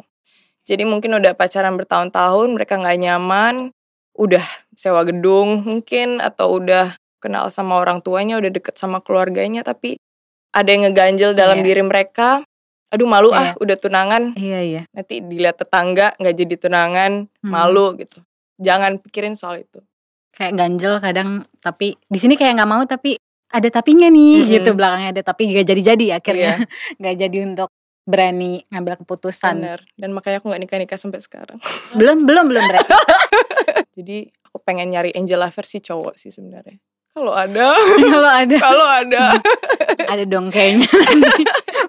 Jadi 0.65 0.89
mungkin 0.89 1.19
udah 1.21 1.37
pacaran 1.37 1.77
bertahun-tahun, 1.77 2.49
mereka 2.57 2.81
nggak 2.81 2.99
nyaman, 3.03 3.75
udah 4.17 4.45
sewa 4.73 5.05
gedung 5.05 5.61
mungkin 5.67 6.23
atau 6.25 6.57
udah 6.57 6.97
kenal 7.21 7.51
sama 7.53 7.77
orang 7.77 8.01
tuanya, 8.01 8.41
udah 8.41 8.49
deket 8.49 8.79
sama 8.81 9.03
keluarganya, 9.05 9.61
tapi 9.61 10.01
ada 10.55 10.71
yang 10.71 10.89
ngeganjel 10.89 11.35
dalam 11.37 11.61
Iya. 11.61 11.67
diri 11.69 11.83
mereka. 11.85 12.47
Aduh 12.95 13.05
malu 13.05 13.29
ah, 13.29 13.51
Iya. 13.51 13.53
udah 13.59 13.77
tunangan, 13.77 14.23
Iya 14.33 14.61
iya. 14.63 14.83
nanti 14.89 15.19
dilihat 15.19 15.59
tetangga 15.59 16.15
nggak 16.15 16.35
jadi 16.37 16.55
tunangan, 16.57 17.13
Hmm. 17.43 17.51
malu 17.51 17.93
gitu. 17.97 18.23
Jangan 18.57 18.97
pikirin 18.99 19.35
soal 19.35 19.61
itu. 19.61 19.83
Kayak 20.31 20.55
ganjel 20.57 20.95
kadang, 20.99 21.29
tapi 21.59 21.99
di 22.01 22.19
sini 22.19 22.35
kayak 22.35 22.55
nggak 22.55 22.67
mau 22.69 22.83
tapi 22.85 23.19
ada 23.49 23.67
tapinya 23.69 24.07
nih 24.07 24.35
Mm-mm. 24.41 24.51
gitu 24.53 24.71
belakangnya 24.73 25.11
ada 25.13 25.23
tapi 25.25 25.47
gak 25.49 25.63
jadi-jadi 25.65 26.19
akhirnya 26.19 26.53
Iya, 26.57 26.67
nggak 26.99 27.15
jadi 27.21 27.39
untuk 27.45 27.69
berani 28.03 28.63
ngambil 28.69 28.95
keputusan. 29.01 29.55
bener. 29.57 29.81
Dan 29.95 30.11
makanya 30.11 30.39
aku 30.39 30.51
nggak 30.51 30.63
nikah-nikah 30.63 30.99
sampai 31.01 31.19
sekarang. 31.19 31.59
Belum 31.99 32.23
belum 32.23 32.47
belum 32.47 32.63
berarti. 32.65 32.93
Jadi 33.97 34.17
aku 34.43 34.59
pengen 34.61 34.91
nyari 34.91 35.11
Angela 35.13 35.49
versi 35.49 35.79
cowok 35.79 36.15
sih 36.15 36.29
sebenarnya. 36.29 36.79
Kalau 37.11 37.31
ada, 37.31 37.79
Kalau 37.95 38.27
ada 38.29 38.57
kalau 38.59 38.87
ada. 38.87 39.23
ada 40.05 40.25
dong 40.27 40.51
kayaknya. 40.51 40.91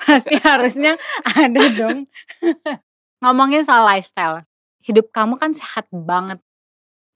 Pasti 0.05 0.35
harusnya 0.45 0.95
ada 1.27 1.61
dong 1.71 2.05
ngomongin 3.21 3.61
soal 3.61 3.83
lifestyle 3.83 4.45
hidup 4.81 5.09
kamu 5.09 5.35
kan 5.35 5.51
sehat 5.51 5.89
banget 5.89 6.37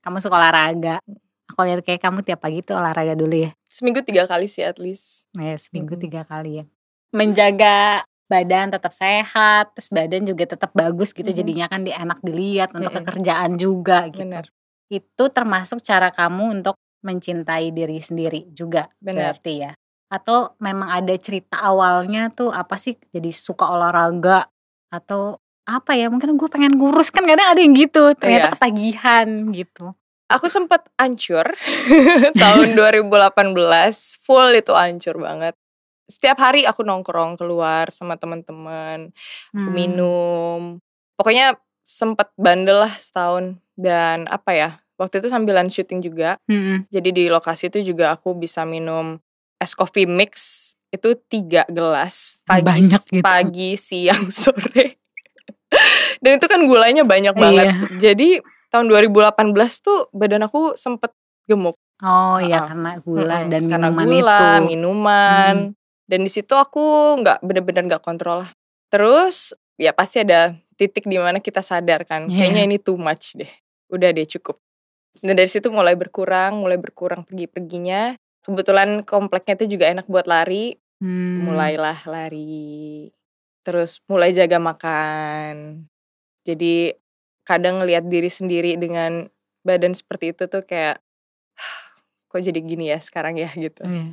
kamu 0.02 0.18
suka 0.18 0.36
olahraga 0.36 0.98
aku 1.46 1.60
lihat 1.66 1.82
kayak 1.82 2.02
kamu 2.02 2.22
tiap 2.22 2.42
pagi 2.42 2.62
tuh 2.62 2.78
olahraga 2.78 3.14
dulu 3.14 3.46
ya 3.46 3.52
Seminggu 3.70 4.02
tiga 4.02 4.26
kali 4.26 4.50
sih 4.50 4.66
at 4.66 4.82
least. 4.82 5.30
ya 5.38 5.54
seminggu 5.54 5.94
Mm-mm. 5.94 6.04
tiga 6.04 6.22
kali 6.26 6.62
ya 6.62 6.66
menjaga 7.10 8.02
badan 8.26 8.70
tetap 8.70 8.94
sehat 8.94 9.74
terus 9.74 9.90
badan 9.90 10.22
juga 10.24 10.46
tetap 10.46 10.70
bagus 10.72 11.10
gitu 11.12 11.26
Mhm. 11.26 11.38
jadinya 11.38 11.66
kan 11.66 11.82
di 11.82 11.90
enak 11.90 12.22
dilihat 12.22 12.70
untuk 12.72 12.90
Mm-mm. 12.90 13.06
pekerjaan 13.06 13.52
juga 13.58 14.06
gitu 14.08 14.26
Bener, 14.26 14.46
itu 14.88 15.24
termasuk 15.30 15.82
cara 15.82 16.10
kamu 16.10 16.62
untuk 16.62 16.78
mencintai 17.02 17.70
diri 17.70 17.98
sendiri 17.98 18.46
juga 18.50 18.86
bener. 18.98 19.34
berarti 19.34 19.54
ya 19.60 19.72
atau 20.10 20.58
memang 20.58 20.90
ada 20.90 21.14
cerita 21.16 21.56
awalnya 21.56 22.28
tuh 22.30 22.50
apa 22.50 22.76
sih 22.76 22.98
jadi 23.10 23.30
suka 23.30 23.70
olahraga 23.70 24.50
atau 24.90 25.38
apa 25.64 25.94
ya 25.94 26.10
mungkin 26.10 26.34
gue 26.34 26.50
pengen 26.50 26.76
kurus 26.76 27.14
kan 27.14 27.22
kadang 27.24 27.46
ada 27.46 27.62
yang 27.62 27.78
gitu 27.78 28.18
ternyata 28.18 28.50
Iya. 28.50 28.54
ketagihan 28.58 29.28
gitu 29.54 29.94
Aku 30.30 30.46
sempat 30.46 30.86
hancur 30.94 31.42
tahun 32.38 32.74
2018, 32.78 33.58
full 34.22 34.54
itu 34.54 34.78
hancur 34.78 35.18
banget. 35.18 35.58
Setiap 36.06 36.38
hari 36.38 36.70
aku 36.70 36.86
nongkrong 36.86 37.34
keluar 37.34 37.90
sama 37.90 38.14
teman-teman, 38.14 39.10
Hmm. 39.50 39.74
minum. 39.74 40.62
Pokoknya 41.18 41.58
sempet 41.82 42.30
bandel 42.38 42.86
lah 42.86 42.94
setahun 42.94 43.58
dan 43.74 44.30
apa 44.30 44.54
ya? 44.54 44.70
Waktu 45.02 45.18
itu 45.18 45.34
sambilan 45.34 45.66
syuting 45.66 46.06
juga. 46.06 46.38
Mm-mm. 46.46 46.86
Jadi 46.90 47.10
di 47.10 47.26
lokasi 47.26 47.74
itu 47.74 47.82
juga 47.82 48.14
aku 48.14 48.38
bisa 48.38 48.70
minum 48.70 49.18
es 49.60 49.72
coffee 49.74 50.08
mix 50.08 50.32
itu 50.90 51.14
tiga 51.28 51.68
gelas 51.68 52.40
pagi 52.42 52.66
Banyak 52.66 53.02
gitu. 53.06 53.22
pagi 53.22 53.76
siang 53.76 54.32
sore. 54.34 54.98
Dan 56.18 56.36
itu 56.36 56.48
kan 56.48 56.64
gulanya 56.64 57.04
banyak 57.04 57.32
Iya. 57.32 57.40
banget. 57.40 57.68
Jadi 58.00 58.30
tahun 58.70 58.86
2018 58.88 59.54
tuh 59.80 60.10
badan 60.12 60.44
aku 60.44 60.74
sempet 60.74 61.14
gemuk. 61.46 61.78
Oh 62.00 62.40
iya 62.40 62.58
Ah, 62.58 62.66
karena 62.66 62.92
gula 62.98 63.38
Mm-mm, 63.38 63.52
dan 63.52 63.62
karena 63.68 63.88
minuman 63.90 64.08
gula, 64.08 64.34
itu. 64.34 64.48
Hmm. 64.56 64.66
minuman 64.66 65.56
dan 66.06 66.20
di 66.20 66.32
situ 66.32 66.54
aku 66.54 66.82
nggak 67.20 67.44
bener-bener 67.44 67.84
nggak 67.86 68.02
kontrol 68.02 68.42
lah. 68.42 68.52
Terus 68.88 69.52
ya 69.76 69.92
pasti 69.92 70.20
ada 70.20 70.56
titik 70.74 71.06
di 71.06 71.16
mana 71.16 71.38
kita 71.38 71.60
sadar 71.60 72.02
kan. 72.04 72.26
Iya. 72.26 72.34
kayaknya 72.40 72.64
ini 72.66 72.78
too 72.78 72.96
much 72.96 73.36
deh. 73.36 73.52
Udah 73.90 74.10
deh 74.10 74.26
cukup. 74.26 74.58
Dan 75.20 75.36
dari 75.36 75.46
situ 75.46 75.68
mulai 75.68 75.94
berkurang 75.94 76.58
mulai 76.58 76.78
berkurang 76.78 77.22
pergi-perginya 77.22 78.16
kebetulan 78.50 79.06
kompleknya 79.06 79.54
itu 79.62 79.78
juga 79.78 79.86
enak 79.94 80.10
buat 80.10 80.26
lari 80.26 80.76
Hmm. 81.00 81.48
mulailah 81.48 81.96
lari 82.12 83.08
terus 83.64 84.04
mulai 84.12 84.36
jaga 84.36 84.60
makan 84.60 85.88
jadi 86.44 87.00
kadang 87.48 87.80
ngelihat 87.80 88.04
diri 88.12 88.28
sendiri 88.28 88.76
dengan 88.76 89.32
badan 89.64 89.96
seperti 89.96 90.36
itu 90.36 90.52
tuh 90.52 90.60
kayak 90.60 91.00
kok 92.28 92.42
jadi 92.44 92.60
gini 92.60 92.92
ya 92.92 93.00
sekarang 93.00 93.40
ya 93.40 93.48
gitu 93.56 93.80
Iya. 93.88 94.12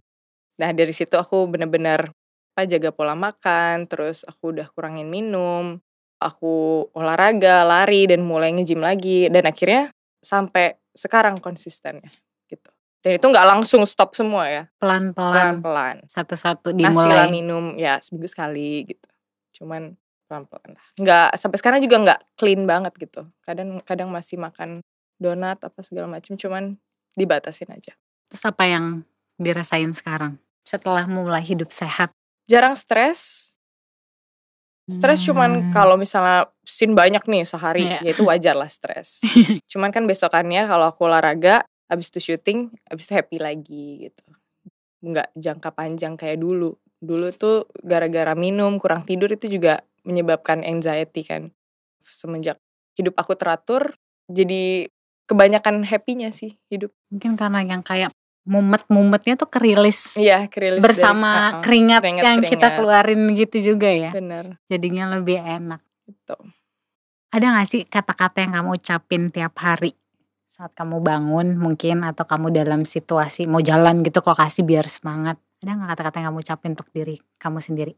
nah 0.62 0.70
dari 0.70 0.94
situ 0.94 1.18
aku 1.18 1.50
bener-bener 1.50 2.14
apa 2.54 2.64
jaga 2.64 2.94
pola 2.94 3.18
makan 3.18 3.90
terus 3.90 4.22
aku 4.22 4.54
udah 4.54 4.70
kurangin 4.70 5.10
minum 5.10 5.82
aku 6.16 6.86
olahraga, 6.96 7.66
lari 7.68 8.08
dan 8.08 8.24
mulai 8.24 8.48
nge-gym 8.54 8.80
lagi 8.80 9.28
dan 9.28 9.44
akhirnya 9.44 9.92
sampai 10.24 10.78
sekarang 10.96 11.36
konsisten 11.42 12.00
ya 12.00 12.08
gitu. 12.08 12.25
Dan 13.06 13.12
itu 13.14 13.22
nggak 13.22 13.46
langsung 13.46 13.86
stop 13.86 14.18
semua 14.18 14.50
ya, 14.50 14.62
Pelan-pelan 14.82 15.62
pelan-pelan. 15.62 15.96
satu-satu 16.10 16.74
Kasih 16.74 16.82
lah 16.82 16.90
dimulai. 16.90 17.30
minum 17.30 17.64
ya 17.78 18.02
seminggu 18.02 18.26
sekali 18.26 18.82
gitu. 18.82 19.06
Cuman 19.62 19.94
pelan-pelan 20.26 20.74
lah. 20.74 20.86
Nggak 20.98 21.38
sampai 21.38 21.58
sekarang 21.62 21.78
juga 21.78 21.96
nggak 22.02 22.20
clean 22.34 22.66
banget 22.66 22.90
gitu. 22.98 23.30
Kadang 23.46 23.78
kadang 23.86 24.10
masih 24.10 24.42
makan 24.42 24.82
donat 25.22 25.62
apa 25.62 25.80
segala 25.80 26.10
macam 26.10 26.34
cuman 26.34 26.74
dibatasin 27.14 27.70
aja. 27.70 27.94
Terus 28.26 28.42
apa 28.42 28.66
yang 28.66 29.06
dirasain 29.38 29.94
sekarang 29.94 30.42
setelah 30.66 31.06
mulai 31.06 31.46
hidup 31.46 31.70
sehat? 31.70 32.10
Jarang 32.50 32.74
stres. 32.74 33.54
Stres 34.86 35.22
cuman 35.22 35.66
Hmm. 35.66 35.70
kalau 35.70 35.94
misalnya 35.94 36.46
sin 36.62 36.94
banyak 36.94 37.22
nih 37.22 37.42
sehari, 37.42 37.86
Iya. 37.86 37.98
ya 38.02 38.10
itu 38.14 38.22
wajar 38.22 38.54
lah 38.54 38.66
stres. 38.66 39.22
cuman 39.70 39.90
kan 39.90 40.06
besokannya 40.06 40.62
kalau 40.64 40.90
aku 40.90 41.06
olahraga, 41.06 41.66
habis 41.86 42.10
itu 42.10 42.32
syuting, 42.32 42.70
habis 42.86 43.06
itu 43.06 43.14
happy 43.14 43.36
lagi 43.38 43.86
gitu. 44.08 44.24
Nggak 45.02 45.28
jangka 45.34 45.70
panjang 45.70 46.14
kayak 46.14 46.38
dulu. 46.38 46.74
Dulu 46.98 47.28
tuh 47.30 47.68
gara-gara 47.80 48.32
minum, 48.32 48.80
kurang 48.80 49.04
tidur 49.04 49.28
itu 49.28 49.46
juga 49.46 49.84
menyebabkan 50.02 50.62
anxiety 50.62 51.22
kan. 51.22 51.52
Semenjak 52.02 52.58
hidup 52.96 53.14
aku 53.14 53.34
teratur, 53.34 53.92
jadi 54.26 54.88
kebanyakan 55.26 55.82
happy-nya 55.82 56.30
sih 56.30 56.54
hidup. 56.66 56.94
Mungkin 57.10 57.34
karena 57.34 57.60
yang 57.60 57.82
kayak 57.82 58.14
mumet-mumetnya 58.46 59.34
tuh 59.34 59.50
kerilis 59.50 60.14
Iya, 60.14 60.46
kerilis 60.46 60.78
dari- 60.78 60.86
bersama 60.86 61.30
uh-uh, 61.58 61.62
keringat, 61.66 61.98
keringat- 61.98 62.24
yang 62.24 62.38
kita 62.40 62.50
keringat. 62.70 62.76
keluarin 62.78 63.22
gitu 63.34 63.56
juga 63.74 63.90
ya. 63.90 64.10
Bener, 64.14 64.62
Jadinya 64.70 65.18
lebih 65.18 65.42
enak. 65.42 65.82
gitu. 66.06 66.38
Ada 67.34 67.58
gak 67.58 67.66
sih 67.68 67.82
kata-kata 67.82 68.46
yang 68.46 68.54
kamu 68.54 68.78
ucapin 68.78 69.22
tiap 69.28 69.58
hari? 69.58 69.98
Saat 70.56 70.72
kamu 70.72 71.04
bangun 71.04 71.60
mungkin 71.60 72.00
atau 72.00 72.24
kamu 72.24 72.48
dalam 72.48 72.88
situasi 72.88 73.44
mau 73.44 73.60
jalan 73.60 74.00
gitu 74.00 74.24
ke 74.24 74.28
lokasi 74.32 74.64
biar 74.64 74.88
semangat. 74.88 75.36
Ada 75.60 75.76
gak 75.76 75.88
kata-kata 75.92 76.16
yang 76.16 76.26
kamu 76.32 76.40
ucapin 76.40 76.72
untuk 76.72 76.88
diri 76.96 77.16
kamu 77.36 77.60
sendiri? 77.60 77.92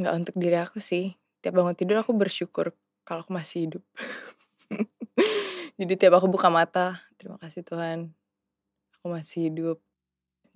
Nggak 0.00 0.14
untuk 0.16 0.34
diri 0.40 0.56
aku 0.56 0.80
sih. 0.80 1.12
Tiap 1.44 1.60
bangun 1.60 1.76
tidur 1.76 2.00
aku 2.00 2.16
bersyukur 2.16 2.72
kalau 3.04 3.20
aku 3.20 3.36
masih 3.36 3.68
hidup. 3.68 3.84
Jadi 5.76 5.92
tiap 6.00 6.16
aku 6.16 6.32
buka 6.32 6.48
mata, 6.48 7.04
terima 7.20 7.36
kasih 7.36 7.68
Tuhan, 7.68 8.08
aku 8.96 9.06
masih 9.12 9.52
hidup. 9.52 9.76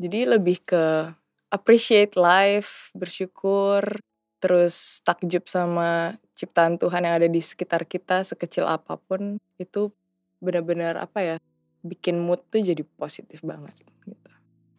Jadi 0.00 0.24
lebih 0.24 0.64
ke 0.64 1.12
appreciate 1.52 2.16
life, 2.16 2.88
bersyukur, 2.96 4.00
terus 4.40 5.04
takjub 5.04 5.44
sama 5.44 6.16
ciptaan 6.32 6.80
Tuhan 6.80 7.04
yang 7.04 7.20
ada 7.20 7.28
di 7.28 7.44
sekitar 7.44 7.84
kita 7.84 8.24
sekecil 8.24 8.64
apa 8.64 8.96
pun 8.96 9.36
itu 9.60 9.92
benar-benar 10.44 11.00
apa 11.00 11.18
ya 11.18 11.36
bikin 11.80 12.16
mood 12.16 12.44
tuh 12.46 12.60
jadi 12.60 12.84
positif 12.94 13.40
banget 13.40 13.72
gitu. 14.04 14.20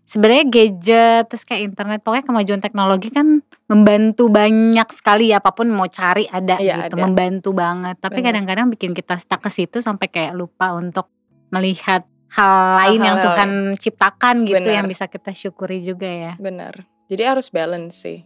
Sebenarnya 0.06 0.46
gadget 0.46 1.26
terus 1.28 1.42
kayak 1.42 1.74
internet 1.74 2.06
pokoknya 2.06 2.26
kemajuan 2.26 2.62
teknologi 2.62 3.10
kan 3.10 3.42
membantu 3.66 4.30
banyak 4.30 4.86
sekali 4.94 5.34
ya 5.34 5.42
apa 5.42 5.50
pun 5.50 5.66
mau 5.68 5.90
cari 5.90 6.30
ada 6.30 6.62
Iya, 6.62 6.86
gitu 6.86 6.96
ada. 6.96 7.04
membantu 7.04 7.50
banget 7.52 7.98
tapi 7.98 8.22
kadang-kadang 8.22 8.70
bikin 8.70 8.94
kita 8.94 9.18
stuck 9.18 9.42
ke 9.42 9.50
situ 9.50 9.82
sampai 9.82 10.06
kayak 10.06 10.38
lupa 10.38 10.78
untuk 10.78 11.10
melihat 11.50 12.06
hal 12.30 12.54
lain 12.86 13.02
yang 13.02 13.18
Hal-hal 13.18 13.26
Tuhan 13.34 13.50
ciptakan 13.82 14.36
gitu 14.46 14.62
Bener. 14.62 14.78
yang 14.78 14.86
bisa 14.86 15.10
kita 15.10 15.34
syukuri 15.34 15.82
juga 15.82 16.06
ya 16.06 16.34
Benar. 16.38 16.86
Jadi 17.06 17.22
harus 17.26 17.50
balance 17.50 17.98
sih. 17.98 18.22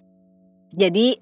jadi 0.69 1.15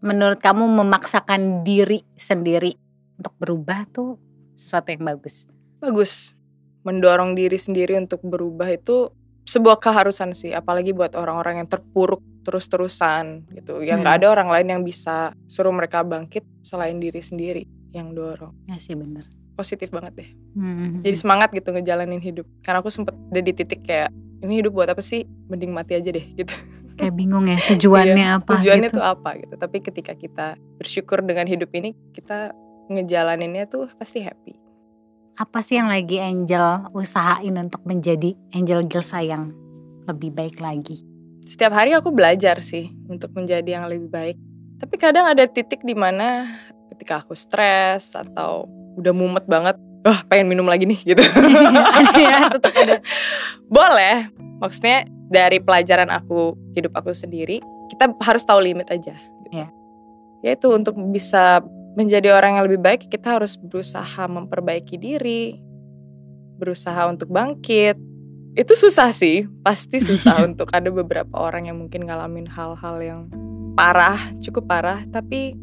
menurut 0.00 0.38
kamu 0.38 0.66
memaksakan 0.74 1.62
diri 1.62 2.02
sendiri 2.12 2.74
untuk 3.14 3.36
berubah 3.36 3.86
tuh 3.86 4.18
sesuatu 4.52 4.90
yang 4.90 5.06
bagus 5.06 5.46
bagus. 5.80 6.36
Mendorong 6.80 7.36
diri 7.36 7.60
sendiri 7.60 7.96
untuk 7.96 8.24
berubah 8.24 8.68
itu 8.68 9.12
sebuah 9.44 9.82
keharusan 9.82 10.30
sih 10.32 10.54
apalagi 10.54 10.94
buat 10.94 11.12
orang-orang 11.12 11.64
yang 11.64 11.68
terpuruk 11.68 12.22
terus-terusan 12.40 13.50
gitu. 13.52 13.84
Yang 13.84 13.98
nggak 14.00 14.14
Hmm. 14.16 14.20
ada 14.24 14.26
orang 14.32 14.48
lain 14.48 14.66
yang 14.70 14.82
bisa 14.84 15.32
suruh 15.44 15.72
mereka 15.72 16.00
bangkit 16.00 16.44
selain 16.62 16.96
diri 16.96 17.20
sendiri 17.20 17.64
yang 17.90 18.14
dorong. 18.14 18.54
Ya 18.64 18.78
sih 18.78 18.94
bener. 18.94 19.26
Positif 19.56 19.92
banget 19.92 20.24
deh. 20.24 20.30
Hmm. 20.50 20.98
jadi 20.98 21.14
semangat 21.14 21.52
gitu 21.52 21.70
ngejalanin 21.70 22.18
hidup. 22.18 22.46
Karena 22.64 22.80
aku 22.80 22.88
sempet 22.90 23.12
ada 23.14 23.40
di 23.40 23.52
titik 23.52 23.84
kayak 23.84 24.10
ini 24.40 24.64
hidup 24.64 24.72
buat 24.72 24.88
apa 24.88 25.04
sih? 25.04 25.28
Mending 25.46 25.70
mati 25.70 25.94
aja 25.94 26.08
deh 26.08 26.26
gitu. 26.32 26.54
Kayak 26.96 27.14
bingung 27.16 27.44
ya 27.48 27.56
tujuannya 27.56 28.26
apa 28.40 28.50
tujuannya 28.56 28.88
gitu. 28.88 28.98
tuh 29.00 29.04
apa 29.04 29.30
gitu. 29.36 29.54
Tapi 29.56 29.76
ketika 29.80 30.12
kita 30.12 30.46
bersyukur 30.76 31.20
dengan 31.20 31.44
hidup 31.44 31.68
ini 31.72 31.92
kita 32.12 32.52
ngejalaninnya 32.88 33.68
tuh 33.68 33.88
pasti 33.96 34.20
happy 34.20 34.52
apa 35.40 35.64
sih 35.64 35.80
yang 35.80 35.88
lagi 35.88 36.20
Angel 36.20 36.92
usahain 36.92 37.56
untuk 37.56 37.80
menjadi 37.88 38.36
Angel 38.52 38.84
Gilsa 38.84 39.24
yang 39.24 39.56
lebih 40.04 40.36
baik 40.36 40.60
lagi? 40.60 41.10
setiap 41.50 41.74
hari 41.74 41.90
aku 41.96 42.14
belajar 42.14 42.62
sih 42.62 42.92
untuk 43.10 43.34
menjadi 43.34 43.80
yang 43.80 43.90
lebih 43.90 44.06
baik. 44.06 44.38
Tapi 44.78 44.94
kadang 44.96 45.26
ada 45.26 45.44
titik 45.50 45.82
di 45.82 45.98
mana 45.98 46.46
ketika 46.94 47.26
aku 47.26 47.34
stres 47.34 48.14
atau 48.14 48.70
udah 48.94 49.10
mumet 49.10 49.44
banget, 49.50 49.74
ah 50.06 50.22
pengen 50.30 50.46
minum 50.46 50.68
lagi 50.68 50.86
nih 50.86 51.00
gitu. 51.02 51.18
ada 51.18 52.14
ya, 52.14 52.38
tetap 52.54 52.72
ada. 52.76 53.02
Boleh. 53.66 54.30
Maksudnya 54.62 55.10
dari 55.26 55.58
pelajaran 55.58 56.12
aku 56.12 56.54
hidup 56.78 56.94
aku 56.94 57.10
sendiri, 57.16 57.58
kita 57.90 58.14
harus 58.22 58.46
tahu 58.46 58.62
limit 58.62 58.86
aja. 58.92 59.16
Gitu. 59.16 59.48
Iya. 59.50 59.68
Yaitu 60.46 60.70
untuk 60.70 60.96
bisa 61.10 61.60
menjadi 61.98 62.34
orang 62.34 62.58
yang 62.58 62.64
lebih 62.66 62.80
baik, 62.80 63.10
kita 63.10 63.40
harus 63.40 63.58
berusaha 63.58 64.22
memperbaiki 64.28 64.96
diri, 65.00 65.58
berusaha 66.60 67.08
untuk 67.10 67.32
bangkit. 67.32 67.98
Itu 68.54 68.74
susah 68.74 69.14
sih, 69.14 69.46
pasti 69.62 70.02
susah 70.02 70.42
untuk 70.48 70.70
ada 70.74 70.90
beberapa 70.90 71.38
orang 71.38 71.70
yang 71.70 71.78
mungkin 71.80 72.06
ngalamin 72.06 72.46
hal-hal 72.50 72.96
yang 73.00 73.20
parah, 73.74 74.18
cukup 74.42 74.68
parah, 74.68 75.00
tapi 75.08 75.56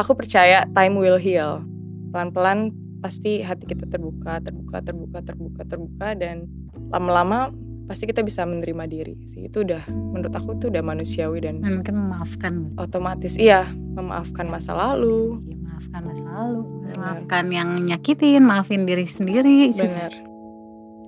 aku 0.00 0.16
percaya 0.16 0.66
time 0.72 0.96
will 0.96 1.20
heal. 1.20 1.62
Pelan-pelan 2.10 2.74
pasti 3.00 3.40
hati 3.40 3.64
kita 3.68 3.88
terbuka, 3.88 4.40
terbuka, 4.44 4.84
terbuka, 4.84 5.18
terbuka, 5.24 5.62
terbuka 5.64 6.08
dan 6.16 6.48
lama-lama 6.92 7.52
pasti 7.90 8.06
kita 8.06 8.22
bisa 8.22 8.46
menerima 8.46 8.86
diri 8.86 9.18
sih. 9.26 9.50
Itu 9.50 9.66
udah 9.66 9.82
menurut 9.90 10.30
aku 10.30 10.54
tuh 10.62 10.70
udah 10.70 10.82
manusiawi 10.84 11.42
dan 11.42 11.58
mungkin 11.58 11.94
memaafkan. 11.96 12.54
otomatis 12.78 13.34
iya 13.34 13.66
memaafkan 13.98 14.46
masa 14.46 14.78
lalu. 14.78 15.42
Maafkan 15.80 16.02
masa 16.04 16.28
lalu, 16.28 16.60
Benar. 16.84 16.96
maafkan 17.00 17.44
yang 17.48 17.68
nyakitin, 17.88 18.44
maafin 18.44 18.84
diri 18.84 19.08
sendiri. 19.08 19.72
Bener. 19.72 20.12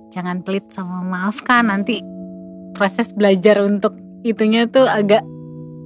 Jangan 0.09 0.41
pelit 0.41 0.73
sama 0.73 1.05
maafkan 1.05 1.69
nanti 1.69 2.01
proses 2.73 3.13
belajar 3.13 3.61
untuk 3.61 3.93
itunya 4.25 4.65
tuh 4.65 4.89
agak 4.89 5.21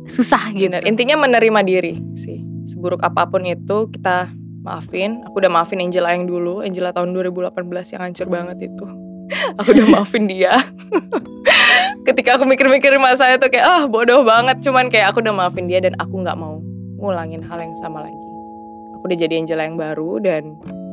susah 0.08 0.56
gitu. 0.56 0.72
Bener. 0.72 0.88
Intinya 0.88 1.20
menerima 1.20 1.60
diri 1.68 2.00
sih. 2.16 2.40
Seburuk 2.64 3.04
apa 3.04 3.28
pun 3.28 3.44
itu 3.44 3.92
kita 3.92 4.32
maafin. 4.64 5.20
Aku 5.28 5.44
udah 5.44 5.52
maafin 5.52 5.84
Angela 5.84 6.16
yang 6.16 6.24
dulu, 6.24 6.64
Angela 6.64 6.96
tahun 6.96 7.12
2018 7.12 7.68
yang 7.92 8.02
hancur 8.08 8.28
banget 8.32 8.72
itu. 8.72 8.88
aku 9.60 9.76
udah 9.76 9.88
maafin 10.00 10.32
dia. 10.32 10.56
Ketika 12.08 12.40
aku 12.40 12.48
mikir-mikir 12.48 12.96
masa 13.04 13.36
itu 13.36 13.52
kayak 13.52 13.68
ah 13.68 13.84
bodoh 13.84 14.24
banget, 14.24 14.64
cuman 14.64 14.88
kayak 14.88 15.12
aku 15.12 15.20
udah 15.20 15.36
maafin 15.36 15.68
dia 15.68 15.84
dan 15.84 15.92
aku 16.00 16.24
nggak 16.24 16.40
mau 16.40 16.64
ngulangin 17.04 17.44
hal 17.44 17.60
yang 17.60 17.76
sama 17.84 18.08
lagi. 18.08 18.27
Udah 19.08 19.16
jadi 19.18 19.40
Angela 19.40 19.64
yang 19.64 19.80
baru 19.80 20.20
dan 20.20 20.44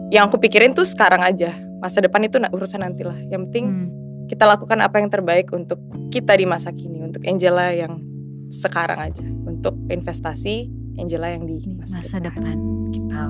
yang 0.08 0.30
aku 0.30 0.38
pikirin 0.38 0.70
tuh 0.70 0.86
sekarang 0.86 1.20
aja. 1.20 1.50
Masa 1.82 1.98
depan 1.98 2.22
itu 2.22 2.38
urusan 2.38 2.80
nanti 2.80 3.02
lah. 3.02 3.18
Yang 3.26 3.50
penting 3.50 3.64
Hmm. 3.66 3.88
kita 4.24 4.46
lakukan 4.46 4.78
apa 4.80 5.02
yang 5.02 5.10
terbaik 5.10 5.50
untuk 5.50 5.76
kita 6.08 6.32
di 6.32 6.46
masa 6.46 6.70
kini, 6.70 7.02
untuk 7.02 7.20
Angela 7.26 7.74
yang 7.74 8.00
sekarang 8.48 8.96
aja, 9.02 9.26
untuk 9.44 9.74
investasi 9.90 10.70
Angela 10.94 11.28
yang 11.28 11.44
di 11.44 11.58
masa, 11.74 11.98
masa 12.00 12.22
depan. 12.22 12.40
depan 12.40 12.56
gitu. 12.94 13.24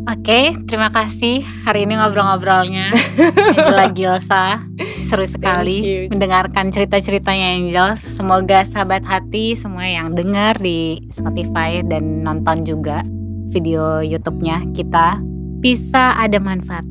Oke, 0.00 0.40
terima 0.64 0.88
kasih 0.88 1.44
hari 1.62 1.84
ini 1.84 1.92
ngobrol-ngobrolnya 1.92 2.88
Angela 3.52 3.92
Gilsa. 3.92 4.64
Seru 5.04 5.28
sekali 5.28 6.08
mendengarkan 6.08 6.72
cerita-ceritanya 6.72 7.58
Angel. 7.58 7.88
Semoga 7.98 8.64
sahabat 8.64 9.04
hati 9.04 9.52
semua 9.52 9.84
yang 9.84 10.16
dengar 10.16 10.56
di 10.56 11.04
Spotify 11.10 11.84
dan 11.84 12.24
nonton 12.24 12.64
juga 12.64 13.04
video 13.50 14.00
YouTube-nya 14.00 14.70
kita 14.72 15.18
bisa 15.60 16.16
ada 16.16 16.40
manfaat 16.40 16.86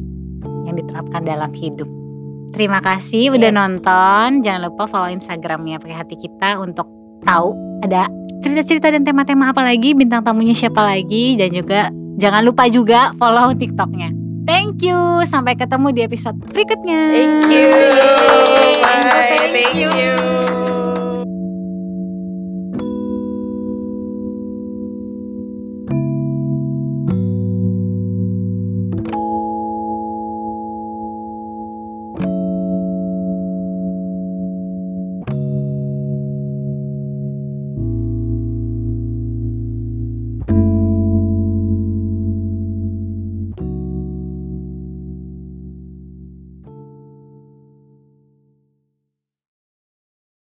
yang 0.68 0.78
diterapkan 0.78 1.26
dalam 1.26 1.50
hidup. 1.56 1.90
Terima 2.54 2.82
kasih 2.82 3.34
udah 3.34 3.50
Iya. 3.50 3.58
nonton. 3.58 4.42
Jangan 4.46 4.62
lupa 4.70 4.86
follow 4.90 5.10
Instagramnya 5.10 5.82
pakai 5.82 5.98
hati 5.98 6.16
kita 6.18 6.62
untuk 6.62 6.86
tahu 7.26 7.54
ada 7.86 8.10
cerita-cerita 8.40 8.90
dan 8.92 9.04
tema-tema 9.04 9.52
apa 9.52 9.62
lagi, 9.62 9.94
bintang 9.94 10.24
tamunya 10.24 10.56
siapa 10.56 10.80
lagi, 10.80 11.36
dan 11.36 11.52
juga 11.52 11.92
jangan 12.18 12.42
lupa 12.44 12.68
juga 12.72 13.12
follow 13.20 13.52
TikToknya. 13.54 14.16
Thank 14.48 14.82
you, 14.82 15.22
sampai 15.30 15.54
ketemu 15.54 15.94
di 15.94 16.02
episode 16.10 16.42
berikutnya. 16.42 17.02
Thank 17.14 17.54
you. 17.54 17.70
Bye. 18.82 19.30
thank 19.38 19.78
Thank 19.78 20.49